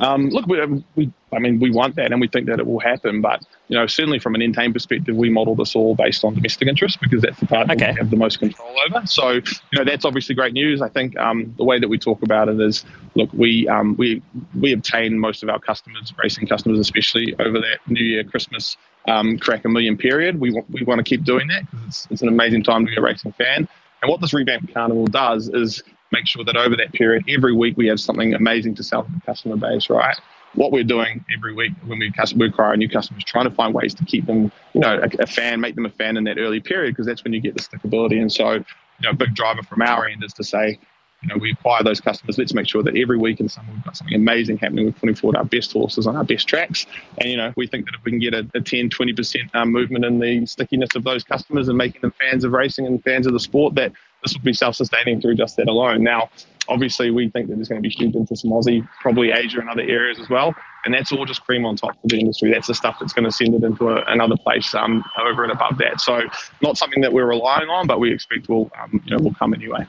Um, 0.00 0.28
look, 0.30 0.46
we, 0.46 0.84
we, 0.96 1.12
I 1.32 1.38
mean, 1.38 1.60
we 1.60 1.70
want 1.70 1.96
that, 1.96 2.12
and 2.12 2.20
we 2.20 2.28
think 2.28 2.46
that 2.46 2.58
it 2.58 2.66
will 2.66 2.80
happen. 2.80 3.20
But 3.20 3.44
you 3.68 3.76
know, 3.76 3.86
certainly 3.86 4.18
from 4.18 4.34
an 4.34 4.42
Entain 4.42 4.72
perspective, 4.72 5.16
we 5.16 5.30
model 5.30 5.54
this 5.54 5.74
all 5.74 5.94
based 5.94 6.24
on 6.24 6.34
domestic 6.34 6.68
interest 6.68 6.98
because 7.00 7.22
that's 7.22 7.38
the 7.38 7.46
part 7.46 7.70
okay. 7.70 7.76
that 7.76 7.94
we 7.94 7.98
have 7.98 8.10
the 8.10 8.16
most 8.16 8.38
control 8.38 8.74
over. 8.88 9.06
So, 9.06 9.30
you 9.32 9.42
know, 9.72 9.84
that's 9.84 10.04
obviously 10.04 10.34
great 10.34 10.52
news. 10.52 10.82
I 10.82 10.88
think 10.88 11.16
um, 11.16 11.54
the 11.56 11.64
way 11.64 11.78
that 11.78 11.88
we 11.88 11.98
talk 11.98 12.22
about 12.22 12.48
it 12.48 12.60
is, 12.60 12.84
look, 13.14 13.32
we 13.32 13.68
um, 13.68 13.96
we 13.96 14.22
we 14.58 14.72
obtain 14.72 15.18
most 15.18 15.42
of 15.42 15.48
our 15.48 15.58
customers, 15.58 16.12
racing 16.22 16.46
customers 16.46 16.78
especially, 16.78 17.34
over 17.38 17.58
that 17.60 17.78
New 17.86 18.04
Year, 18.04 18.24
Christmas, 18.24 18.76
um, 19.08 19.38
Karaka 19.38 19.70
Million 19.70 19.96
period. 19.96 20.40
We 20.40 20.52
want 20.52 20.70
we 20.70 20.82
want 20.84 20.98
to 20.98 21.04
keep 21.04 21.24
doing 21.24 21.48
that 21.48 21.70
because 21.70 21.86
it's, 21.86 22.08
it's 22.10 22.22
an 22.22 22.28
amazing 22.28 22.64
time 22.64 22.84
to 22.86 22.90
be 22.90 22.96
a 22.96 23.02
racing 23.02 23.32
fan. 23.32 23.68
And 24.02 24.10
what 24.10 24.20
this 24.20 24.34
revamped 24.34 24.74
carnival 24.74 25.06
does 25.06 25.48
is 25.48 25.82
make 26.14 26.26
sure 26.26 26.44
that 26.44 26.56
over 26.56 26.76
that 26.76 26.92
period, 26.92 27.24
every 27.28 27.52
week 27.52 27.76
we 27.76 27.86
have 27.88 28.00
something 28.00 28.34
amazing 28.34 28.74
to 28.76 28.82
sell 28.82 29.02
to 29.02 29.10
the 29.10 29.20
customer 29.26 29.56
base, 29.56 29.90
right? 29.90 30.16
What 30.54 30.70
we're 30.70 30.84
doing 30.84 31.24
every 31.36 31.52
week 31.52 31.72
when 31.84 31.98
we, 31.98 32.12
acquire 32.46 32.76
new 32.76 32.88
customers, 32.88 33.24
trying 33.24 33.48
to 33.48 33.54
find 33.54 33.74
ways 33.74 33.92
to 33.94 34.04
keep 34.04 34.26
them, 34.26 34.52
you 34.72 34.80
know, 34.80 35.00
a, 35.02 35.22
a 35.22 35.26
fan, 35.26 35.60
make 35.60 35.74
them 35.74 35.86
a 35.86 35.90
fan 35.90 36.16
in 36.16 36.24
that 36.24 36.38
early 36.38 36.60
period, 36.60 36.92
because 36.92 37.06
that's 37.06 37.24
when 37.24 37.32
you 37.32 37.40
get 37.40 37.54
the 37.56 37.60
stickability. 37.60 38.20
And 38.20 38.32
so, 38.32 38.52
you 38.52 38.64
know, 39.02 39.10
a 39.10 39.14
big 39.14 39.34
driver 39.34 39.62
from 39.64 39.82
our 39.82 40.06
end 40.06 40.22
is 40.22 40.32
to 40.34 40.44
say, 40.44 40.78
you 41.24 41.28
know, 41.28 41.38
we 41.38 41.52
acquire 41.52 41.82
those 41.82 42.00
customers. 42.00 42.36
Let's 42.36 42.52
make 42.52 42.68
sure 42.68 42.82
that 42.82 42.96
every 42.96 43.16
week 43.16 43.40
in 43.40 43.48
summer 43.48 43.72
we've 43.72 43.84
got 43.84 43.96
something 43.96 44.14
amazing 44.14 44.58
happening. 44.58 44.84
We're 44.84 44.92
putting 44.92 45.14
forward 45.14 45.36
our 45.36 45.44
best 45.44 45.72
horses 45.72 46.06
on 46.06 46.16
our 46.16 46.24
best 46.24 46.46
tracks. 46.46 46.86
And, 47.18 47.30
you 47.30 47.36
know, 47.38 47.52
we 47.56 47.66
think 47.66 47.86
that 47.86 47.94
if 47.94 48.04
we 48.04 48.12
can 48.12 48.20
get 48.20 48.34
a, 48.34 48.46
a 48.54 48.60
10, 48.60 48.90
20% 48.90 49.54
um, 49.54 49.72
movement 49.72 50.04
in 50.04 50.18
the 50.18 50.44
stickiness 50.44 50.90
of 50.94 51.02
those 51.02 51.24
customers 51.24 51.68
and 51.68 51.78
making 51.78 52.02
them 52.02 52.12
fans 52.20 52.44
of 52.44 52.52
racing 52.52 52.86
and 52.86 53.02
fans 53.02 53.26
of 53.26 53.32
the 53.32 53.40
sport, 53.40 53.74
that 53.76 53.92
this 54.24 54.34
will 54.34 54.42
be 54.42 54.52
self-sustaining 54.52 55.20
through 55.20 55.36
just 55.36 55.56
that 55.56 55.68
alone. 55.68 56.02
Now, 56.02 56.30
obviously, 56.68 57.10
we 57.10 57.28
think 57.28 57.48
that 57.48 57.56
there's 57.56 57.68
going 57.68 57.82
to 57.82 57.88
be 57.88 57.94
huge 57.94 58.14
interest 58.14 58.44
in 58.44 58.50
Aussie, 58.50 58.88
probably 59.00 59.30
Asia 59.30 59.60
and 59.60 59.68
other 59.68 59.82
areas 59.82 60.18
as 60.18 60.28
well. 60.28 60.54
And 60.84 60.92
that's 60.92 61.12
all 61.12 61.24
just 61.24 61.44
cream 61.44 61.64
on 61.64 61.76
top 61.76 61.92
for 62.00 62.08
the 62.08 62.18
industry. 62.18 62.50
That's 62.50 62.66
the 62.66 62.74
stuff 62.74 62.96
that's 63.00 63.12
going 63.12 63.24
to 63.24 63.32
send 63.32 63.54
it 63.54 63.62
into 63.62 63.90
a, 63.90 64.04
another 64.06 64.36
place 64.36 64.74
um, 64.74 65.04
over 65.22 65.44
and 65.44 65.52
above 65.52 65.78
that. 65.78 66.00
So, 66.00 66.22
not 66.62 66.76
something 66.76 67.00
that 67.02 67.12
we're 67.12 67.28
relying 67.28 67.68
on, 67.68 67.86
but 67.86 68.00
we 68.00 68.12
expect 68.12 68.48
will 68.48 68.70
um, 68.80 69.00
you 69.04 69.16
know 69.16 69.22
will 69.22 69.34
come 69.34 69.54
anyway. 69.54 69.86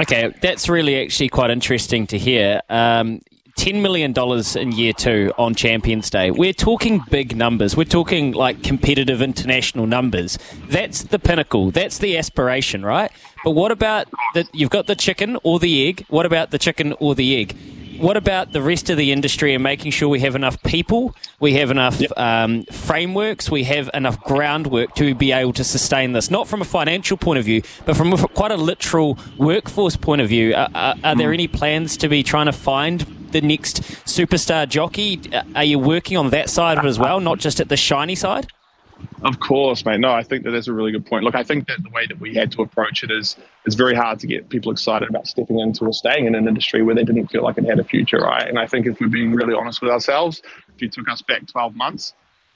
Okay, 0.00 0.32
that's 0.40 0.68
really 0.68 1.00
actually 1.02 1.28
quite 1.28 1.50
interesting 1.50 2.06
to 2.08 2.18
hear. 2.18 2.60
Um, 2.68 3.20
$10 3.60 3.82
million 3.82 4.14
in 4.58 4.72
year 4.72 4.94
two 4.94 5.34
on 5.36 5.54
Champions 5.54 6.08
Day. 6.08 6.30
We're 6.30 6.54
talking 6.54 7.02
big 7.10 7.36
numbers. 7.36 7.76
We're 7.76 7.84
talking 7.84 8.32
like 8.32 8.62
competitive 8.62 9.20
international 9.20 9.86
numbers. 9.86 10.38
That's 10.68 11.02
the 11.02 11.18
pinnacle. 11.18 11.70
That's 11.70 11.98
the 11.98 12.16
aspiration, 12.16 12.86
right? 12.86 13.12
But 13.44 13.50
what 13.50 13.70
about 13.70 14.08
that? 14.32 14.48
You've 14.54 14.70
got 14.70 14.86
the 14.86 14.96
chicken 14.96 15.36
or 15.42 15.58
the 15.58 15.86
egg. 15.86 16.06
What 16.08 16.24
about 16.24 16.52
the 16.52 16.58
chicken 16.58 16.94
or 17.00 17.14
the 17.14 17.36
egg? 17.38 17.54
what 17.98 18.16
about 18.16 18.52
the 18.52 18.62
rest 18.62 18.88
of 18.88 18.96
the 18.96 19.12
industry 19.12 19.52
and 19.52 19.62
making 19.62 19.92
sure 19.92 20.08
we 20.08 20.20
have 20.20 20.34
enough 20.34 20.62
people, 20.62 21.14
we 21.38 21.52
have 21.52 21.70
enough 21.70 22.00
yep. 22.00 22.10
um, 22.16 22.62
frameworks, 22.72 23.50
we 23.50 23.64
have 23.64 23.90
enough 23.92 24.18
groundwork 24.22 24.94
to 24.94 25.14
be 25.14 25.32
able 25.32 25.52
to 25.52 25.62
sustain 25.62 26.12
this? 26.12 26.30
Not 26.30 26.48
from 26.48 26.62
a 26.62 26.64
financial 26.64 27.18
point 27.18 27.38
of 27.38 27.44
view, 27.44 27.60
but 27.84 27.98
from 27.98 28.10
a, 28.14 28.28
quite 28.28 28.52
a 28.52 28.56
literal 28.56 29.18
workforce 29.36 29.96
point 29.96 30.22
of 30.22 30.30
view. 30.30 30.54
Uh, 30.54 30.70
uh, 30.74 30.94
are 31.04 31.14
there 31.14 31.28
mm. 31.28 31.34
any 31.34 31.46
plans 31.46 31.98
to 31.98 32.08
be 32.08 32.22
trying 32.22 32.46
to 32.46 32.52
find 32.52 33.19
the 33.32 33.40
next 33.40 33.82
superstar 34.04 34.68
jockey? 34.68 35.20
Are 35.54 35.64
you 35.64 35.78
working 35.78 36.16
on 36.16 36.30
that 36.30 36.50
side 36.50 36.78
of 36.78 36.84
it 36.84 36.88
as 36.88 36.98
well, 36.98 37.20
not 37.20 37.38
just 37.38 37.60
at 37.60 37.68
the 37.68 37.76
shiny 37.76 38.14
side? 38.14 38.48
Of 39.22 39.40
course, 39.40 39.84
mate. 39.84 40.00
No, 40.00 40.12
I 40.12 40.22
think 40.22 40.44
that 40.44 40.50
that's 40.50 40.68
a 40.68 40.72
really 40.72 40.92
good 40.92 41.04
point. 41.04 41.24
Look, 41.24 41.34
I 41.34 41.42
think 41.42 41.66
that 41.68 41.82
the 41.82 41.90
way 41.90 42.06
that 42.06 42.18
we 42.20 42.34
had 42.34 42.50
to 42.52 42.62
approach 42.62 43.02
it 43.02 43.10
is 43.10 43.36
it's 43.64 43.74
very 43.74 43.94
hard 43.94 44.18
to 44.20 44.26
get 44.26 44.48
people 44.48 44.72
excited 44.72 45.08
about 45.08 45.26
stepping 45.26 45.58
into 45.58 45.84
or 45.84 45.92
staying 45.92 46.26
in 46.26 46.34
an 46.34 46.48
industry 46.48 46.82
where 46.82 46.94
they 46.94 47.04
didn't 47.04 47.28
feel 47.28 47.42
like 47.42 47.58
it 47.58 47.64
had 47.64 47.78
a 47.78 47.84
future, 47.84 48.18
right? 48.18 48.48
And 48.48 48.58
I 48.58 48.66
think 48.66 48.86
if 48.86 49.00
we're 49.00 49.08
being 49.08 49.32
really 49.34 49.54
honest 49.54 49.82
with 49.82 49.90
ourselves, 49.90 50.42
if 50.74 50.80
you 50.80 50.88
took 50.88 51.08
us 51.08 51.22
back 51.22 51.46
12 51.46 51.74
months, 51.76 52.14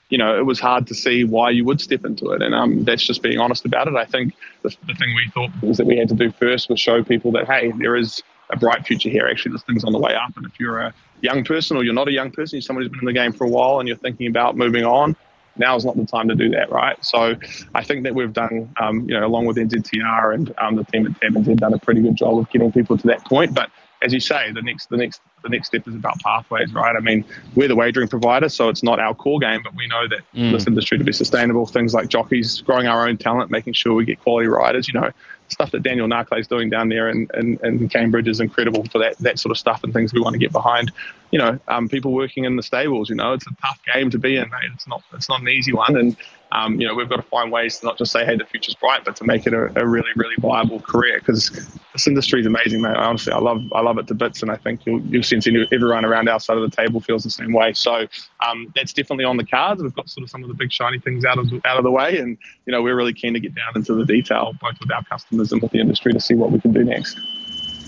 you 0.09 0.17
know, 0.17 0.37
it 0.37 0.45
was 0.45 0.59
hard 0.59 0.87
to 0.87 0.95
see 0.95 1.23
why 1.23 1.49
you 1.49 1.65
would 1.65 1.81
step 1.81 2.05
into 2.05 2.31
it. 2.31 2.41
And 2.41 2.53
um, 2.53 2.83
that's 2.83 3.03
just 3.03 3.21
being 3.21 3.39
honest 3.39 3.65
about 3.65 3.87
it. 3.87 3.95
I 3.95 4.05
think 4.05 4.33
the, 4.61 4.75
the 4.87 4.93
thing 4.93 5.15
we 5.15 5.29
thought 5.33 5.51
was 5.61 5.77
that 5.77 5.85
we 5.85 5.97
had 5.97 6.09
to 6.09 6.15
do 6.15 6.31
first 6.31 6.69
was 6.69 6.79
show 6.79 7.03
people 7.03 7.31
that, 7.33 7.47
hey, 7.47 7.71
there 7.77 7.95
is 7.95 8.21
a 8.49 8.57
bright 8.57 8.85
future 8.85 9.09
here. 9.09 9.27
Actually, 9.27 9.53
this 9.53 9.63
thing's 9.63 9.83
on 9.83 9.93
the 9.93 9.99
way 9.99 10.13
up. 10.13 10.35
And 10.37 10.45
if 10.45 10.59
you're 10.59 10.79
a 10.79 10.93
young 11.21 11.43
person 11.43 11.77
or 11.77 11.83
you're 11.83 11.93
not 11.93 12.07
a 12.07 12.11
young 12.11 12.31
person, 12.31 12.57
you're 12.57 12.61
someone 12.61 12.83
who's 12.83 12.91
been 12.91 12.99
in 13.01 13.05
the 13.05 13.13
game 13.13 13.31
for 13.31 13.45
a 13.45 13.49
while 13.49 13.79
and 13.79 13.87
you're 13.87 13.97
thinking 13.97 14.27
about 14.27 14.55
moving 14.55 14.85
on, 14.85 15.15
now 15.57 15.75
is 15.75 15.85
not 15.85 15.95
the 15.95 16.05
time 16.05 16.27
to 16.27 16.35
do 16.35 16.49
that, 16.49 16.71
right? 16.71 17.03
So 17.03 17.35
I 17.73 17.83
think 17.83 18.03
that 18.03 18.13
we've 18.13 18.33
done, 18.33 18.73
um, 18.79 19.07
you 19.07 19.19
know, 19.19 19.25
along 19.25 19.45
with 19.45 19.57
NZTR 19.57 20.33
and 20.33 20.53
um, 20.57 20.75
the 20.75 20.83
team 20.83 21.07
at 21.07 21.21
TAB 21.21 21.57
done 21.57 21.73
a 21.73 21.79
pretty 21.79 22.01
good 22.01 22.15
job 22.15 22.37
of 22.37 22.49
getting 22.49 22.71
people 22.71 22.97
to 22.97 23.07
that 23.07 23.23
point. 23.25 23.53
But 23.53 23.69
as 24.01 24.13
you 24.13 24.19
say, 24.19 24.51
the 24.51 24.61
next 24.61 24.89
the 24.89 24.97
next 24.97 25.21
the 25.43 25.49
next 25.49 25.67
step 25.67 25.87
is 25.87 25.95
about 25.95 26.19
pathways, 26.19 26.73
right? 26.73 26.95
I 26.95 26.99
mean, 26.99 27.23
we're 27.55 27.67
the 27.67 27.75
wagering 27.75 28.07
provider, 28.07 28.49
so 28.49 28.69
it's 28.69 28.83
not 28.83 28.99
our 28.99 29.13
core 29.13 29.39
game, 29.39 29.61
but 29.63 29.75
we 29.75 29.87
know 29.87 30.07
that 30.07 30.19
mm. 30.33 30.51
this 30.51 30.67
industry 30.67 30.97
to 30.97 31.03
be 31.03 31.13
sustainable, 31.13 31.65
things 31.65 31.93
like 31.93 32.07
jockeys, 32.07 32.61
growing 32.61 32.87
our 32.87 33.07
own 33.07 33.17
talent, 33.17 33.51
making 33.51 33.73
sure 33.73 33.93
we 33.93 34.05
get 34.05 34.19
quality 34.19 34.47
riders, 34.47 34.87
you 34.87 34.99
know, 34.99 35.11
stuff 35.49 35.71
that 35.71 35.83
Daniel 35.83 36.07
Narclay 36.07 36.39
is 36.39 36.47
doing 36.47 36.69
down 36.69 36.89
there 36.89 37.09
in, 37.09 37.27
in, 37.35 37.59
in, 37.63 37.89
Cambridge 37.89 38.27
is 38.27 38.39
incredible 38.39 38.83
for 38.85 38.99
that 38.99 39.17
that 39.19 39.39
sort 39.39 39.51
of 39.51 39.57
stuff 39.57 39.83
and 39.83 39.93
things 39.93 40.13
we 40.13 40.19
want 40.19 40.33
to 40.33 40.39
get 40.39 40.51
behind. 40.51 40.91
You 41.31 41.39
know, 41.39 41.59
um, 41.67 41.89
people 41.89 42.11
working 42.13 42.45
in 42.45 42.55
the 42.55 42.63
stables. 42.63 43.09
You 43.09 43.15
know, 43.15 43.33
it's 43.33 43.45
a 43.47 43.55
tough 43.61 43.79
game 43.93 44.09
to 44.11 44.17
be 44.17 44.37
in. 44.37 44.49
Mate. 44.49 44.71
It's 44.73 44.87
not 44.87 45.03
it's 45.13 45.29
not 45.29 45.41
an 45.41 45.49
easy 45.49 45.73
one, 45.73 45.95
and 45.97 46.15
um, 46.55 46.79
you 46.79 46.87
know 46.87 46.95
we've 46.95 47.09
got 47.09 47.17
to 47.17 47.23
find 47.23 47.51
ways 47.51 47.79
to 47.79 47.85
not 47.85 47.97
just 47.97 48.11
say, 48.11 48.25
hey, 48.25 48.37
the 48.37 48.45
future's 48.45 48.75
bright, 48.75 49.03
but 49.03 49.15
to 49.17 49.25
make 49.25 49.45
it 49.45 49.53
a, 49.53 49.63
a 49.79 49.85
really 49.85 50.09
really 50.15 50.35
viable 50.39 50.79
career 50.79 51.19
because 51.19 51.51
this 51.91 52.07
industry 52.07 52.39
is 52.39 52.45
amazing, 52.45 52.81
mate. 52.81 52.95
Honestly, 52.95 53.33
I 53.33 53.39
love 53.39 53.61
I 53.73 53.81
love 53.81 53.97
it 53.97 54.07
to 54.07 54.13
bits, 54.13 54.41
and 54.41 54.49
I 54.49 54.55
think 54.55 54.85
you'll 54.85 55.01
you'll 55.01 55.23
see 55.23 55.37
everyone 55.71 56.05
around 56.05 56.29
our 56.29 56.39
side 56.39 56.57
of 56.57 56.69
the 56.69 56.75
table 56.75 57.01
feels 57.01 57.23
the 57.23 57.29
same 57.29 57.51
way. 57.51 57.73
So 57.73 58.07
um, 58.45 58.71
that's 58.75 58.93
definitely 58.93 59.25
on 59.25 59.37
the 59.37 59.45
cards. 59.45 59.83
We've 59.83 59.93
got 59.93 60.09
sort 60.09 60.23
of 60.23 60.29
some 60.29 60.43
of 60.43 60.47
the 60.47 60.55
big 60.55 60.71
shiny 60.71 60.99
things 60.99 61.25
out 61.25 61.37
of 61.37 61.51
out 61.65 61.77
of 61.77 61.83
the 61.83 61.91
way, 61.91 62.17
and 62.17 62.37
you 62.65 62.71
know 62.71 62.81
we're 62.81 62.95
really 62.95 63.13
keen 63.13 63.33
to 63.33 63.39
get 63.39 63.53
down 63.53 63.73
into 63.75 63.93
the 63.93 64.05
detail, 64.05 64.53
both 64.61 64.79
with 64.79 64.91
our 64.91 65.03
customers 65.03 65.51
and 65.51 65.61
with 65.61 65.71
the 65.71 65.79
industry, 65.79 66.13
to 66.13 66.19
see 66.21 66.35
what 66.35 66.51
we 66.51 66.59
can 66.59 66.71
do 66.71 66.83
next. 66.83 67.19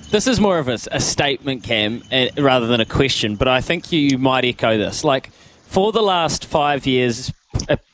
This 0.09 0.25
is 0.25 0.39
more 0.39 0.57
of 0.57 0.69
a, 0.69 0.77
a 0.91 1.01
statement, 1.01 1.63
Cam, 1.63 2.01
uh, 2.11 2.27
rather 2.37 2.65
than 2.65 2.79
a 2.79 2.85
question, 2.85 3.35
but 3.35 3.49
I 3.49 3.59
think 3.59 3.91
you 3.91 4.17
might 4.17 4.45
echo 4.45 4.77
this. 4.77 5.03
Like, 5.03 5.31
for 5.63 5.91
the 5.91 6.01
last 6.01 6.45
five 6.45 6.85
years, 6.85 7.33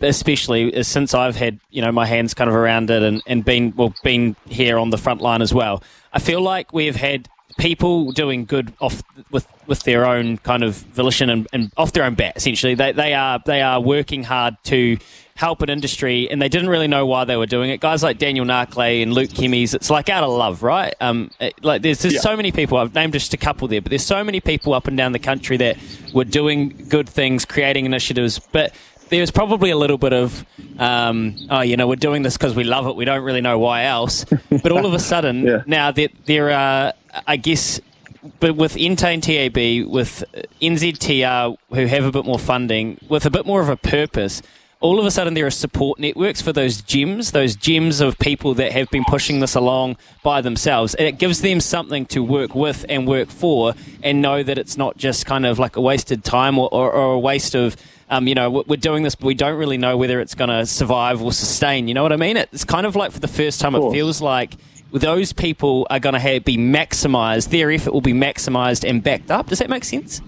especially 0.02 0.76
uh, 0.76 0.84
since 0.84 1.14
I've 1.14 1.36
had 1.36 1.60
you 1.70 1.82
know 1.82 1.92
my 1.92 2.06
hands 2.06 2.34
kind 2.34 2.50
of 2.50 2.56
around 2.56 2.90
it 2.90 3.04
and, 3.04 3.22
and 3.28 3.44
been 3.44 3.74
well 3.76 3.94
been 4.04 4.36
here 4.48 4.78
on 4.78 4.90
the 4.90 4.98
front 4.98 5.22
line 5.22 5.42
as 5.42 5.54
well. 5.54 5.84
I 6.12 6.20
feel 6.20 6.42
like 6.42 6.74
we've 6.74 6.96
had 6.96 7.28
people 7.58 8.12
doing 8.12 8.46
good 8.46 8.74
off 8.80 9.02
with 9.32 9.48
with 9.68 9.84
their 9.84 10.06
own 10.06 10.38
kind 10.40 10.64
of 10.64 10.76
volition 10.76 11.30
and, 11.30 11.48
and 11.54 11.72
off 11.78 11.94
their 11.94 12.04
own 12.04 12.16
bat. 12.16 12.34
Essentially, 12.36 12.76
they 12.76 12.92
they 12.92 13.14
are 13.14 13.40
they 13.46 13.62
are 13.62 13.80
working 13.80 14.24
hard 14.24 14.56
to 14.66 14.98
help 15.36 15.62
an 15.62 15.70
industry, 15.70 16.30
and 16.30 16.42
they 16.42 16.50
didn't 16.50 16.70
really 16.70 16.88
know 16.88 17.06
why 17.06 17.26
they 17.26 17.36
were 17.36 17.46
doing 17.46 17.70
it. 17.72 17.80
Guys 17.80 18.04
like 18.04 18.18
Daniel 18.20 18.46
Narclay 18.46 19.02
and 19.02 19.14
Luke 19.14 19.32
Kimmies, 19.32 19.74
it's 19.74 19.90
like 19.90 20.10
out 20.10 20.24
of 20.24 20.30
love, 20.30 20.62
right? 20.62 20.94
Um, 21.02 21.32
it, 21.40 21.64
like 21.64 21.82
there's, 21.82 22.00
there's 22.00 22.16
yeah. 22.16 22.20
so 22.20 22.38
many 22.38 22.52
people. 22.52 22.78
I've 22.78 22.94
named 22.94 23.14
just 23.14 23.34
a 23.34 23.38
couple 23.38 23.68
there, 23.68 23.82
but 23.82 23.90
there's 23.90 24.06
so 24.06 24.24
many 24.24 24.40
people 24.40 24.74
up 24.74 24.88
and 24.88 24.96
down 24.96 25.12
the 25.12 25.20
country 25.20 25.58
that 25.58 25.78
were 26.14 26.24
doing 26.24 26.86
good 26.88 27.10
things, 27.10 27.46
creating 27.46 27.86
initiatives, 27.86 28.40
but 28.40 28.74
there's 29.18 29.32
probably 29.32 29.70
a 29.70 29.78
little 29.78 29.98
bit 29.98 30.14
of, 30.14 30.46
um, 30.80 31.36
oh, 31.50 31.62
you 31.62 31.78
know, 31.78 31.88
we're 31.88 31.96
doing 31.96 32.24
this 32.24 32.38
because 32.38 32.56
we 32.56 32.64
love 32.64 32.88
it. 32.88 32.96
We 32.96 33.06
don't 33.06 33.24
really 33.24 33.42
know 33.42 33.60
why 33.60 33.86
else. 33.86 34.26
But 34.50 34.72
all 34.72 34.86
of 34.86 34.94
a 34.94 35.00
sudden, 35.12 35.46
yeah. 35.46 35.64
now 35.66 35.92
there, 35.92 36.10
there 36.26 36.52
are, 36.52 36.94
I 37.28 37.38
guess, 37.38 37.80
but 38.40 38.56
with 38.56 38.76
Entain 38.76 39.22
TAB, 39.22 39.90
with 39.90 40.24
NZTR, 40.62 41.58
who 41.70 41.86
have 41.86 42.06
a 42.06 42.12
bit 42.12 42.26
more 42.26 42.40
funding, 42.40 42.98
with 43.08 43.26
a 43.26 43.30
bit 43.30 43.46
more 43.46 43.62
of 43.62 43.70
a 43.70 43.78
purpose, 43.78 44.42
all 44.84 45.00
of 45.00 45.06
a 45.06 45.12
sudden 45.12 45.34
there 45.34 45.46
are 45.46 45.52
support 45.52 45.98
networks 45.98 46.42
for 46.42 46.52
those 46.52 46.82
gyms, 46.82 47.32
those 47.32 47.56
gyms 47.56 48.02
of 48.06 48.20
people 48.20 48.54
that 48.56 48.74
have 48.74 48.90
been 48.90 49.06
pushing 49.06 49.40
this 49.40 49.56
along 49.56 49.96
by 50.24 50.42
themselves. 50.42 50.94
And 50.94 51.08
it 51.08 51.18
gives 51.18 51.42
them 51.42 51.62
something 51.62 52.06
to 52.08 52.22
work 52.22 52.54
with 52.54 52.86
and 52.90 53.08
work 53.08 53.30
for 53.30 53.76
and 54.04 54.22
know 54.22 54.44
that 54.44 54.58
it's 54.58 54.78
not 54.78 54.98
just 54.98 55.26
kind 55.26 55.46
of 55.46 55.58
like 55.58 55.78
a 55.78 55.82
wasted 55.82 56.26
time 56.26 56.60
or, 56.60 56.68
or, 56.74 56.92
or 56.92 57.14
a 57.14 57.20
waste 57.20 57.56
of. 57.56 57.78
Um, 58.14 58.28
you 58.28 58.36
know, 58.36 58.64
we're 58.68 58.76
doing 58.76 59.02
this, 59.02 59.16
but 59.16 59.26
we 59.26 59.34
don't 59.34 59.58
really 59.58 59.80
know 59.80 59.98
whether 59.98 60.22
it's 60.22 60.36
going 60.36 60.52
to 60.52 60.68
survive 60.68 61.20
or 61.24 61.32
sustain. 61.32 61.88
You 61.88 61.96
know 61.96 62.04
what 62.04 62.12
I 62.12 62.18
mean? 62.18 62.38
It's 62.38 62.64
kind 62.64 62.86
of 62.86 62.96
like 62.96 63.12
for 63.12 63.20
the 63.20 63.28
first 63.28 63.60
time, 63.60 63.74
it 63.74 63.92
feels 63.92 64.22
like 64.22 64.56
those 64.92 65.34
people 65.34 65.88
are 65.90 66.00
going 66.00 66.14
to 66.14 66.40
be 66.42 66.56
maximised. 66.56 67.50
Their 67.50 67.72
effort 67.72 67.92
will 67.92 68.02
be 68.02 68.14
maximised 68.14 68.88
and 68.88 69.02
backed 69.02 69.32
up. 69.32 69.48
Does 69.48 69.58
that 69.60 69.70
make 69.70 69.84
sense? 69.84 70.22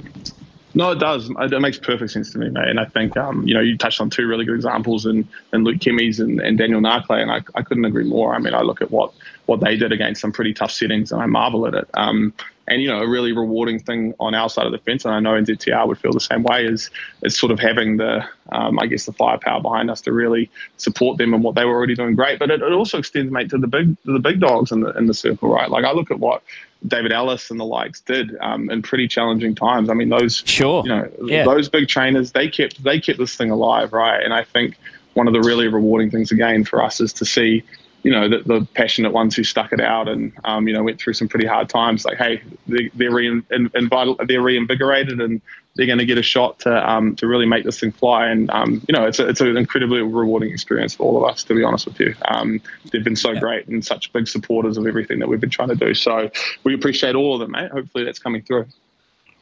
No, 0.73 0.91
it 0.91 0.99
does. 0.99 1.29
It 1.29 1.61
makes 1.61 1.77
perfect 1.77 2.09
sense 2.09 2.31
to 2.33 2.39
me, 2.39 2.49
mate. 2.49 2.67
And 2.67 2.79
I 2.79 2.85
think, 2.85 3.15
um, 3.17 3.47
you 3.47 3.53
know, 3.53 3.61
you 3.61 3.77
touched 3.77 4.01
on 4.01 4.09
two 4.09 4.27
really 4.27 4.45
good 4.45 4.55
examples 4.55 5.05
in, 5.05 5.27
in 5.53 5.63
Luke 5.63 5.77
Kimmies 5.77 6.19
and, 6.19 6.41
and 6.41 6.57
Daniel 6.57 6.81
Narclay, 6.81 7.21
and 7.21 7.29
I, 7.29 7.41
I 7.53 7.61
couldn't 7.61 7.85
agree 7.85 8.03
more. 8.03 8.33
I 8.33 8.39
mean, 8.39 8.55
I 8.55 8.61
look 8.61 8.81
at 8.81 8.89
what, 8.89 9.13
what 9.45 9.59
they 9.59 9.77
did 9.77 9.91
against 9.91 10.21
some 10.21 10.31
pretty 10.31 10.53
tough 10.53 10.71
settings, 10.71 11.11
and 11.11 11.21
I 11.21 11.25
marvel 11.25 11.67
at 11.67 11.73
it. 11.73 11.87
Um, 11.93 12.33
and, 12.67 12.81
you 12.81 12.87
know, 12.87 12.99
a 12.99 13.07
really 13.07 13.31
rewarding 13.31 13.79
thing 13.79 14.15
on 14.19 14.33
our 14.33 14.49
side 14.49 14.65
of 14.65 14.71
the 14.71 14.79
fence, 14.79 15.05
and 15.05 15.13
I 15.13 15.19
know 15.19 15.33
NZTR 15.33 15.87
would 15.87 15.99
feel 15.99 16.11
the 16.11 16.19
same 16.19 16.41
way, 16.41 16.65
is, 16.65 16.89
is 17.21 17.37
sort 17.37 17.51
of 17.51 17.59
having 17.59 17.97
the, 17.97 18.25
um, 18.51 18.79
I 18.79 18.87
guess, 18.87 19.05
the 19.05 19.13
firepower 19.13 19.61
behind 19.61 19.91
us 19.91 20.01
to 20.01 20.11
really 20.11 20.49
support 20.77 21.19
them 21.19 21.35
and 21.35 21.43
what 21.43 21.53
they 21.53 21.63
were 21.63 21.75
already 21.75 21.93
doing 21.93 22.15
great. 22.15 22.39
But 22.39 22.49
it, 22.49 22.63
it 22.63 22.71
also 22.71 22.97
extends, 22.97 23.31
mate, 23.31 23.51
to 23.51 23.59
the 23.59 23.67
big 23.67 23.95
to 24.05 24.13
the 24.13 24.19
big 24.19 24.39
dogs 24.39 24.71
in 24.71 24.79
the 24.79 24.89
in 24.97 25.05
the 25.05 25.13
circle, 25.13 25.49
right? 25.49 25.69
Like 25.69 25.85
I 25.85 25.91
look 25.91 26.09
at 26.09 26.19
what 26.19 26.41
David 26.87 27.11
Ellis 27.11 27.51
and 27.51 27.59
the 27.59 27.65
likes 27.65 28.01
did 28.01 28.35
um, 28.41 28.71
in 28.71 28.81
pretty 28.81 29.07
challenging 29.07 29.53
times. 29.53 29.91
I 29.91 29.93
mean, 29.93 30.09
those 30.09 30.41
sure, 30.45 30.81
you 30.83 30.89
know, 30.89 31.11
yeah. 31.23 31.45
those 31.45 31.69
big 31.69 31.87
trainers 31.87 32.31
they 32.31 32.47
kept 32.47 32.83
they 32.83 32.99
kept 32.99 33.19
this 33.19 33.35
thing 33.35 33.51
alive, 33.51 33.93
right? 33.93 34.23
And 34.23 34.33
I 34.33 34.43
think 34.43 34.75
one 35.13 35.27
of 35.27 35.33
the 35.33 35.41
really 35.41 35.67
rewarding 35.67 36.11
things 36.11 36.31
again 36.31 36.63
for 36.63 36.83
us 36.83 36.99
is 36.99 37.13
to 37.13 37.25
see, 37.25 37.63
you 38.05 38.11
know, 38.11 38.29
the, 38.29 38.37
the 38.37 38.67
passionate 38.75 39.13
ones 39.13 39.35
who 39.35 39.43
stuck 39.43 39.73
it 39.73 39.81
out 39.81 40.07
and 40.07 40.31
um, 40.43 40.67
you 40.67 40.75
know 40.75 40.83
went 40.83 40.99
through 40.99 41.13
some 41.13 41.27
pretty 41.27 41.47
hard 41.47 41.69
times. 41.69 42.05
Like, 42.05 42.19
hey, 42.19 42.39
they, 42.67 42.91
they're 42.93 43.11
re- 43.11 43.41
they're 43.49 44.41
reinvigorated 44.41 45.19
and 45.19 45.41
they're 45.75 45.87
going 45.87 45.97
to 45.97 46.05
get 46.05 46.19
a 46.19 46.21
shot 46.21 46.59
to 46.59 46.87
um, 46.87 47.15
to 47.15 47.25
really 47.25 47.47
make 47.47 47.63
this 47.65 47.79
thing 47.79 47.91
fly. 47.91 48.27
And 48.27 48.51
um, 48.51 48.85
you 48.87 48.93
know, 48.93 49.07
it's 49.07 49.17
a, 49.17 49.27
it's 49.27 49.41
an 49.41 49.57
incredibly 49.57 50.03
rewarding 50.03 50.51
experience 50.51 50.93
for 50.93 51.01
all 51.01 51.17
of 51.17 51.27
us. 51.27 51.43
To 51.45 51.55
be 51.55 51.63
honest 51.63 51.87
with 51.87 51.99
you, 51.99 52.13
um, 52.25 52.61
they've 52.91 53.03
been 53.03 53.15
so 53.15 53.31
yeah. 53.31 53.39
great 53.39 53.67
and 53.67 53.83
such 53.83 54.13
big 54.13 54.27
supporters 54.27 54.77
of 54.77 54.85
everything 54.85 55.17
that 55.17 55.27
we've 55.27 55.41
been 55.41 55.49
trying 55.49 55.69
to 55.69 55.75
do. 55.75 55.95
So 55.95 56.29
we 56.63 56.75
appreciate 56.75 57.15
all 57.15 57.33
of 57.33 57.39
them, 57.39 57.53
mate. 57.53 57.71
Hopefully, 57.71 58.03
that's 58.03 58.19
coming 58.19 58.43
through. 58.43 58.67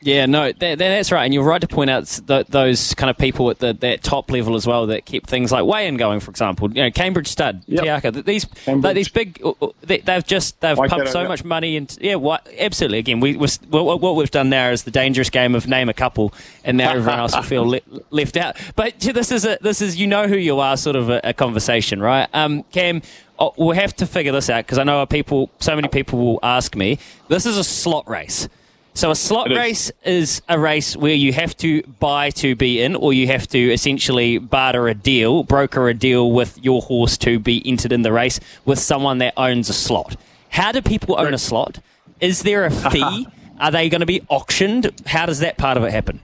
Yeah, 0.04 0.26
no, 0.26 0.52
that, 0.52 0.78
that's 0.80 1.12
right, 1.14 1.24
and 1.24 1.34
you're 1.34 1.44
right 1.44 1.62
to 1.62 1.68
point 1.68 1.90
out 1.90 2.22
th- 2.28 2.48
those 2.48 2.94
kind 2.96 3.10
of 3.10 3.18
people 3.18 3.50
at 3.50 3.60
the, 3.60 3.74
that 3.74 4.04
top 4.04 4.30
level 4.30 4.56
as 4.56 4.68
well 4.68 4.88
that 4.88 5.06
keep 5.06 5.28
things 5.28 5.52
like 5.52 5.66
weigh-in 5.66 5.96
going. 5.96 6.20
For 6.20 6.30
example, 6.30 6.70
you 6.72 6.84
know, 6.84 6.92
Cambridge 6.92 7.28
Stud, 7.28 7.64
yep. 7.68 7.84
Te 7.84 8.10
Akau, 8.10 8.26
these 8.26 8.46
like, 8.68 8.96
these 8.96 9.08
big, 9.08 9.42
they, 9.82 10.02
have 10.06 10.26
just 10.26 10.60
they've 10.60 10.76
pumped 10.76 11.08
so 11.08 11.26
much 11.28 11.46
money 11.46 11.78
into 11.78 12.04
yeah, 12.04 12.16
what 12.16 12.48
absolutely. 12.60 13.00
Again, 13.00 13.22
we 13.22 13.36
what, 13.38 13.60
what, 13.70 14.16
we've 14.16 14.30
done 14.30 14.50
now 14.50 14.70
is 14.72 14.84
the 14.84 14.92
dangerous 14.92 15.30
game 15.30 15.56
of 15.56 15.68
name 15.68 15.88
a 15.88 15.94
couple, 15.94 16.34
and 16.66 16.78
now 16.78 16.92
everyone 16.92 17.20
else 17.20 17.36
will 17.36 17.44
feel 17.44 17.66
le- 17.70 17.82
left 18.10 18.36
out. 18.36 18.58
But 18.76 19.00
this 19.00 19.32
is 19.32 19.46
a 19.46 19.58
this 19.62 19.82
is 19.82 19.96
you 19.96 20.08
know 20.08 20.28
who 20.28 20.38
you 20.38 20.60
are 20.60 20.76
sort 20.76 20.98
of 20.98 21.10
a, 21.10 21.22
a 21.24 21.34
conversation, 21.34 22.02
right? 22.02 22.28
Um, 22.34 22.64
Cam, 22.74 23.02
oh, 23.40 23.54
we'll 23.58 23.76
have 23.76 23.96
to 23.98 24.06
figure 24.06 24.32
this 24.32 24.50
out 24.50 24.66
because 24.66 24.78
I 24.78 24.84
know 24.84 25.06
people, 25.06 25.50
so 25.60 25.76
many 25.76 25.88
people 25.88 26.20
will 26.20 26.40
ask 26.44 26.76
me. 26.76 27.00
This 27.30 27.46
is 27.46 27.58
a 27.58 27.64
slot 27.64 28.10
race. 28.10 28.50
So 28.96 29.10
a 29.10 29.16
slot 29.16 29.52
it 29.52 29.58
race 29.58 29.92
is. 30.04 30.40
is 30.40 30.42
a 30.48 30.60
race 30.60 30.96
where 30.96 31.16
you 31.16 31.34
have 31.34 31.58
to 31.58 31.82
buy 32.00 32.30
to 32.32 32.56
be 32.56 32.82
in, 32.82 32.96
or 32.96 33.12
you 33.12 33.28
have 33.28 33.48
to 33.48 33.74
essentially 33.74 34.38
barter 34.38 34.88
a 34.88 34.94
deal, 34.94 35.44
broker 35.44 35.90
a 35.90 35.94
deal 35.94 36.32
with 36.32 36.64
your 36.64 36.82
horse 36.82 37.18
to 37.20 37.40
be 37.40 37.62
entered 37.66 37.92
in 37.92 38.04
the 38.04 38.12
race 38.12 38.40
with 38.66 38.80
someone 38.80 39.18
that 39.18 39.34
owns 39.36 39.70
a 39.70 39.74
slot. 39.74 40.16
How 40.50 40.72
do 40.72 40.82
people 40.82 41.20
own 41.20 41.34
a 41.34 41.40
slot? 41.40 41.80
Is 42.22 42.44
there 42.44 42.66
a 42.66 42.72
fee? 42.92 43.28
Are 43.60 43.72
they 43.72 43.90
going 43.90 44.02
to 44.02 44.06
be 44.06 44.22
auctioned? 44.30 44.92
How 45.08 45.26
does 45.26 45.40
that 45.40 45.58
part 45.58 45.78
of 45.78 45.84
it 45.84 45.92
happen? 45.92 46.20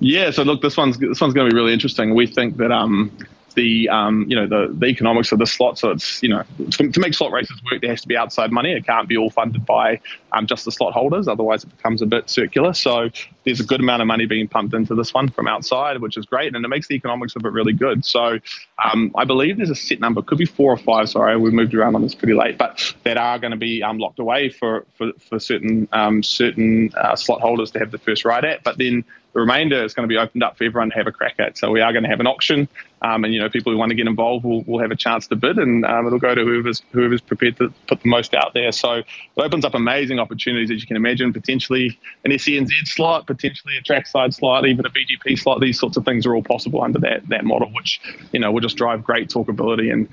Yeah, 0.00 0.30
so 0.30 0.42
look, 0.42 0.62
this 0.62 0.76
one's 0.76 0.98
this 0.98 1.20
one's 1.20 1.34
going 1.34 1.48
to 1.48 1.54
be 1.54 1.56
really 1.56 1.72
interesting. 1.72 2.14
We 2.14 2.26
think 2.26 2.56
that 2.58 2.72
um, 2.72 3.16
the 3.56 3.88
um, 3.88 4.26
you 4.28 4.36
know 4.36 4.46
the, 4.46 4.72
the 4.72 4.86
economics 4.86 5.32
of 5.32 5.40
the 5.40 5.46
slot. 5.46 5.78
So 5.78 5.90
it's 5.90 6.22
you 6.22 6.28
know 6.28 6.44
to, 6.70 6.90
to, 6.92 7.00
make 7.00 7.14
slot 7.14 7.32
races 7.32 7.60
work, 7.70 7.80
there 7.80 7.90
has 7.90 8.02
to 8.02 8.08
be 8.08 8.16
outside 8.16 8.52
money. 8.52 8.72
It 8.72 8.86
can't 8.86 9.08
be 9.08 9.16
all 9.16 9.30
funded 9.30 9.66
by 9.66 10.00
um, 10.32 10.46
just 10.46 10.64
the 10.64 10.70
slot 10.70 10.92
holders, 10.92 11.26
otherwise 11.26 11.64
it 11.64 11.76
becomes 11.76 12.02
a 12.02 12.06
bit 12.06 12.30
circular. 12.30 12.72
So 12.74 13.08
there's 13.44 13.58
a 13.58 13.64
good 13.64 13.80
amount 13.80 14.02
of 14.02 14.08
money 14.08 14.26
being 14.26 14.46
pumped 14.46 14.74
into 14.74 14.94
this 14.94 15.12
one 15.12 15.28
from 15.28 15.48
outside, 15.48 16.00
which 16.00 16.16
is 16.16 16.26
great, 16.26 16.54
and 16.54 16.64
it 16.64 16.68
makes 16.68 16.86
the 16.86 16.94
economics 16.94 17.34
of 17.34 17.44
it 17.44 17.48
really 17.48 17.72
good. 17.72 18.04
So 18.04 18.38
um, 18.82 19.10
I 19.16 19.24
believe 19.24 19.56
there's 19.56 19.70
a 19.70 19.74
set 19.74 19.98
number, 19.98 20.22
could 20.22 20.38
be 20.38 20.46
four 20.46 20.72
or 20.72 20.76
five. 20.76 21.08
Sorry, 21.08 21.36
we 21.36 21.50
moved 21.50 21.74
around 21.74 21.96
on 21.96 22.02
this 22.02 22.14
pretty 22.14 22.34
late, 22.34 22.58
but 22.58 22.94
that 23.04 23.16
are 23.16 23.38
going 23.38 23.52
to 23.52 23.56
be 23.56 23.82
um, 23.82 23.98
locked 23.98 24.18
away 24.18 24.50
for 24.50 24.84
for, 24.96 25.12
for 25.18 25.38
certain 25.40 25.88
um, 25.92 26.22
certain 26.22 26.92
uh, 26.96 27.16
slot 27.16 27.40
holders 27.40 27.70
to 27.72 27.78
have 27.78 27.90
the 27.90 27.98
first 27.98 28.24
ride 28.24 28.44
at. 28.44 28.62
But 28.62 28.78
then 28.78 29.04
the 29.36 29.40
remainder 29.40 29.84
is 29.84 29.92
going 29.92 30.08
to 30.08 30.08
be 30.08 30.16
opened 30.16 30.42
up 30.42 30.56
for 30.56 30.64
everyone 30.64 30.88
to 30.88 30.96
have 30.96 31.06
a 31.06 31.12
crack 31.12 31.34
at. 31.38 31.58
So 31.58 31.70
we 31.70 31.82
are 31.82 31.92
going 31.92 32.04
to 32.04 32.08
have 32.08 32.20
an 32.20 32.26
auction, 32.26 32.66
um, 33.02 33.22
and 33.22 33.34
you 33.34 33.38
know 33.38 33.50
people 33.50 33.70
who 33.70 33.76
want 33.76 33.90
to 33.90 33.94
get 33.94 34.06
involved 34.06 34.46
will, 34.46 34.62
will 34.62 34.78
have 34.78 34.90
a 34.90 34.96
chance 34.96 35.26
to 35.26 35.36
bid, 35.36 35.58
and 35.58 35.84
um, 35.84 36.06
it'll 36.06 36.18
go 36.18 36.34
to 36.34 36.42
whoever's 36.42 36.80
whoever's 36.92 37.20
prepared 37.20 37.58
to 37.58 37.70
put 37.86 38.00
the 38.00 38.08
most 38.08 38.32
out 38.32 38.54
there. 38.54 38.72
So 38.72 38.94
it 38.94 39.06
opens 39.36 39.66
up 39.66 39.74
amazing 39.74 40.18
opportunities, 40.18 40.70
as 40.70 40.80
you 40.80 40.86
can 40.86 40.96
imagine. 40.96 41.34
Potentially 41.34 41.98
an 42.24 42.30
SENZ 42.30 42.70
slot, 42.86 43.26
potentially 43.26 43.76
a 43.76 43.82
trackside 43.82 44.32
slot, 44.32 44.66
even 44.66 44.86
a 44.86 44.88
BGP 44.88 45.38
slot. 45.38 45.60
These 45.60 45.78
sorts 45.78 45.98
of 45.98 46.06
things 46.06 46.24
are 46.24 46.34
all 46.34 46.42
possible 46.42 46.80
under 46.80 46.98
that 47.00 47.28
that 47.28 47.44
model, 47.44 47.70
which 47.74 48.00
you 48.32 48.40
know 48.40 48.50
will 48.50 48.62
just 48.62 48.78
drive 48.78 49.04
great 49.04 49.28
talkability 49.28 49.92
and 49.92 50.08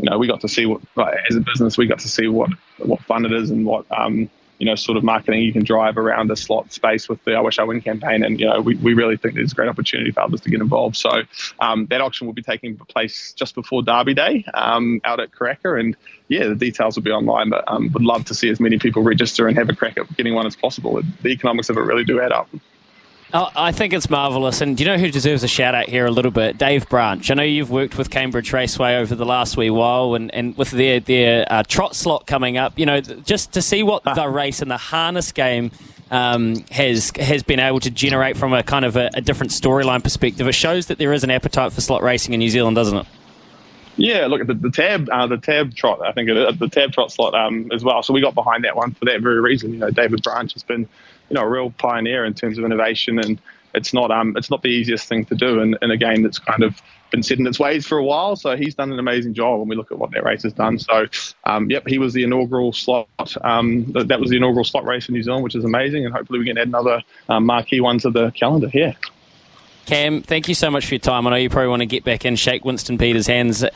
you 0.00 0.10
know, 0.10 0.18
we 0.18 0.26
got 0.26 0.40
to 0.40 0.48
see 0.48 0.66
what, 0.66 0.80
as 1.30 1.36
a 1.36 1.40
business, 1.40 1.78
we 1.78 1.86
got 1.86 2.00
to 2.00 2.08
see 2.08 2.26
what 2.26 2.50
what 2.78 3.00
fun 3.02 3.24
it 3.24 3.32
is 3.32 3.50
and 3.50 3.64
what 3.64 3.86
um, 3.96 4.28
you 4.58 4.66
know, 4.66 4.74
sort 4.74 4.96
of 4.96 5.04
marketing 5.04 5.42
you 5.42 5.52
can 5.52 5.64
drive 5.64 5.98
around 5.98 6.28
the 6.28 6.36
slot 6.36 6.72
space 6.72 7.08
with 7.08 7.22
the 7.24 7.34
I 7.34 7.40
Wish 7.40 7.58
I 7.58 7.64
Win 7.64 7.80
campaign. 7.80 8.24
And, 8.24 8.38
you 8.38 8.46
know, 8.46 8.60
we, 8.60 8.76
we 8.76 8.94
really 8.94 9.16
think 9.16 9.34
there's 9.34 9.52
a 9.52 9.54
great 9.54 9.68
opportunity 9.68 10.10
for 10.10 10.20
others 10.20 10.40
to 10.42 10.50
get 10.50 10.60
involved. 10.60 10.96
So 10.96 11.22
um, 11.60 11.86
that 11.86 12.00
auction 12.00 12.26
will 12.26 12.34
be 12.34 12.42
taking 12.42 12.76
place 12.76 13.32
just 13.32 13.54
before 13.54 13.82
Derby 13.82 14.14
Day 14.14 14.44
um, 14.54 15.00
out 15.04 15.20
at 15.20 15.32
Karaka. 15.32 15.78
And 15.78 15.96
yeah, 16.28 16.46
the 16.46 16.54
details 16.54 16.96
will 16.96 17.02
be 17.02 17.10
online, 17.10 17.50
but 17.50 17.64
um, 17.66 17.90
would 17.92 18.04
love 18.04 18.24
to 18.26 18.34
see 18.34 18.48
as 18.48 18.60
many 18.60 18.78
people 18.78 19.02
register 19.02 19.48
and 19.48 19.56
have 19.58 19.68
a 19.68 19.74
crack 19.74 19.98
at 19.98 20.14
getting 20.16 20.34
one 20.34 20.46
as 20.46 20.56
possible. 20.56 21.00
The 21.22 21.28
economics 21.30 21.68
of 21.68 21.76
it 21.76 21.82
really 21.82 22.04
do 22.04 22.20
add 22.20 22.32
up. 22.32 22.48
Oh, 23.36 23.50
I 23.56 23.72
think 23.72 23.92
it's 23.92 24.08
marvellous. 24.08 24.60
And 24.60 24.76
do 24.76 24.84
you 24.84 24.88
know 24.88 24.96
who 24.96 25.10
deserves 25.10 25.42
a 25.42 25.48
shout 25.48 25.74
out 25.74 25.88
here 25.88 26.06
a 26.06 26.10
little 26.12 26.30
bit? 26.30 26.56
Dave 26.56 26.88
Branch. 26.88 27.28
I 27.28 27.34
know 27.34 27.42
you've 27.42 27.68
worked 27.68 27.98
with 27.98 28.08
Cambridge 28.08 28.52
Raceway 28.52 28.94
over 28.94 29.16
the 29.16 29.26
last 29.26 29.56
wee 29.56 29.70
while 29.70 30.14
and, 30.14 30.32
and 30.32 30.56
with 30.56 30.70
their, 30.70 31.00
their 31.00 31.44
uh, 31.50 31.64
trot 31.64 31.96
slot 31.96 32.28
coming 32.28 32.56
up, 32.56 32.78
you 32.78 32.86
know, 32.86 33.00
just 33.00 33.52
to 33.54 33.60
see 33.60 33.82
what 33.82 34.04
the 34.04 34.28
race 34.28 34.62
and 34.62 34.70
the 34.70 34.76
harness 34.76 35.32
game 35.32 35.72
um, 36.12 36.64
has 36.70 37.10
has 37.18 37.42
been 37.42 37.58
able 37.58 37.80
to 37.80 37.90
generate 37.90 38.36
from 38.36 38.52
a 38.52 38.62
kind 38.62 38.84
of 38.84 38.94
a, 38.94 39.10
a 39.14 39.20
different 39.20 39.50
storyline 39.50 40.00
perspective. 40.00 40.46
It 40.46 40.52
shows 40.52 40.86
that 40.86 40.98
there 40.98 41.12
is 41.12 41.24
an 41.24 41.30
appetite 41.30 41.72
for 41.72 41.80
slot 41.80 42.04
racing 42.04 42.34
in 42.34 42.38
New 42.38 42.50
Zealand, 42.50 42.76
doesn't 42.76 42.98
it? 42.98 43.06
Yeah, 43.96 44.26
look 44.26 44.42
at 44.42 44.46
the, 44.46 44.54
the 44.54 44.70
tab, 44.70 45.08
uh, 45.10 45.26
the 45.26 45.38
tab 45.38 45.74
trot. 45.74 46.00
I 46.06 46.12
think 46.12 46.28
it, 46.30 46.58
the 46.60 46.68
tab 46.68 46.92
trot 46.92 47.10
slot 47.10 47.34
um, 47.34 47.68
as 47.72 47.82
well. 47.82 48.00
So 48.04 48.12
we 48.12 48.20
got 48.20 48.34
behind 48.34 48.62
that 48.62 48.76
one 48.76 48.92
for 48.92 49.06
that 49.06 49.20
very 49.22 49.40
reason. 49.40 49.72
You 49.72 49.78
know, 49.78 49.90
David 49.90 50.22
Branch 50.22 50.52
has 50.52 50.62
been 50.62 50.88
you 51.28 51.34
know 51.34 51.42
a 51.42 51.48
real 51.48 51.70
pioneer 51.70 52.24
in 52.24 52.34
terms 52.34 52.58
of 52.58 52.64
innovation, 52.64 53.18
and 53.18 53.40
it's 53.74 53.92
not 53.92 54.10
um 54.10 54.36
it's 54.36 54.50
not 54.50 54.62
the 54.62 54.68
easiest 54.68 55.08
thing 55.08 55.24
to 55.26 55.34
do 55.34 55.60
in, 55.60 55.76
in 55.82 55.90
a 55.90 55.96
game 55.96 56.22
that's 56.22 56.38
kind 56.38 56.62
of 56.62 56.80
been 57.10 57.22
set 57.22 57.38
in 57.38 57.46
its 57.46 57.58
ways 57.60 57.86
for 57.86 57.98
a 57.98 58.04
while. 58.04 58.34
So 58.36 58.56
he's 58.56 58.74
done 58.74 58.92
an 58.92 58.98
amazing 58.98 59.34
job 59.34 59.60
when 59.60 59.68
we 59.68 59.76
look 59.76 59.92
at 59.92 59.98
what 59.98 60.10
that 60.12 60.24
race 60.24 60.42
has 60.42 60.52
done. 60.52 60.78
So, 60.78 61.06
um, 61.44 61.70
yep, 61.70 61.86
he 61.86 61.98
was 61.98 62.12
the 62.12 62.24
inaugural 62.24 62.72
slot. 62.72 63.08
Um, 63.42 63.92
that 63.92 64.18
was 64.20 64.30
the 64.30 64.36
inaugural 64.36 64.64
slot 64.64 64.84
race 64.84 65.08
in 65.08 65.14
New 65.14 65.22
Zealand, 65.22 65.44
which 65.44 65.54
is 65.54 65.64
amazing, 65.64 66.04
and 66.04 66.14
hopefully 66.14 66.40
we 66.40 66.46
can 66.46 66.58
add 66.58 66.68
another 66.68 67.02
um, 67.28 67.46
marquee 67.46 67.80
one 67.80 67.98
to 68.00 68.10
the 68.10 68.30
calendar 68.32 68.68
here. 68.68 68.94
Cam, 69.86 70.22
thank 70.22 70.48
you 70.48 70.54
so 70.54 70.70
much 70.70 70.86
for 70.86 70.94
your 70.94 71.00
time. 71.00 71.26
I 71.26 71.30
know 71.30 71.36
you 71.36 71.50
probably 71.50 71.68
want 71.68 71.80
to 71.80 71.86
get 71.86 72.04
back 72.04 72.24
and 72.24 72.38
shake 72.38 72.64
Winston 72.64 72.96
Peters' 72.96 73.26
hands 73.26 73.62
uh, 73.62 73.68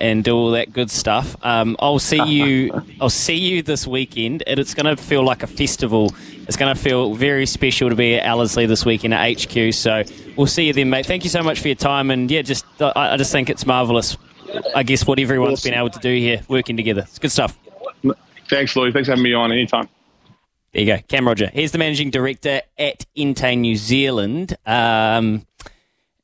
and 0.00 0.22
do 0.22 0.34
all 0.34 0.52
that 0.52 0.72
good 0.72 0.90
stuff. 0.90 1.34
Um, 1.44 1.76
I'll 1.80 1.98
see 1.98 2.22
you. 2.26 2.84
I'll 3.00 3.10
see 3.10 3.34
you 3.34 3.62
this 3.62 3.86
weekend, 3.86 4.44
and 4.46 4.60
it's 4.60 4.74
going 4.74 4.86
to 4.86 5.00
feel 5.00 5.24
like 5.24 5.42
a 5.42 5.48
festival. 5.48 6.14
It's 6.46 6.56
going 6.56 6.74
to 6.74 6.80
feel 6.80 7.14
very 7.14 7.46
special 7.46 7.88
to 7.90 7.96
be 7.96 8.14
at 8.14 8.24
Ellerslie 8.24 8.66
this 8.66 8.84
weekend 8.84 9.14
at 9.14 9.42
HQ. 9.42 9.74
So 9.74 10.04
we'll 10.36 10.46
see 10.46 10.68
you 10.68 10.72
then, 10.72 10.88
mate. 10.88 11.06
Thank 11.06 11.24
you 11.24 11.30
so 11.30 11.42
much 11.42 11.58
for 11.58 11.66
your 11.66 11.74
time, 11.74 12.12
and 12.12 12.30
yeah, 12.30 12.42
just 12.42 12.64
I, 12.80 12.92
I 12.94 13.16
just 13.16 13.32
think 13.32 13.50
it's 13.50 13.66
marvelous. 13.66 14.16
I 14.74 14.84
guess 14.84 15.04
what 15.04 15.18
everyone's 15.18 15.60
awesome. 15.60 15.70
been 15.72 15.78
able 15.78 15.90
to 15.90 15.98
do 15.98 16.14
here, 16.14 16.42
working 16.48 16.76
together. 16.76 17.02
It's 17.02 17.18
good 17.18 17.32
stuff. 17.32 17.58
Thanks, 18.48 18.76
Louis. 18.76 18.92
Thanks 18.92 19.08
for 19.08 19.12
having 19.12 19.24
me 19.24 19.34
on 19.34 19.50
anytime. 19.50 19.88
There 20.72 20.84
you 20.84 20.94
go, 20.94 21.02
Cam 21.08 21.26
Rodger. 21.26 21.50
Here's 21.52 21.72
the 21.72 21.78
managing 21.78 22.10
director 22.10 22.60
at 22.78 23.06
Entain 23.16 23.58
New 23.58 23.76
Zealand. 23.76 24.56
Um, 24.66 25.46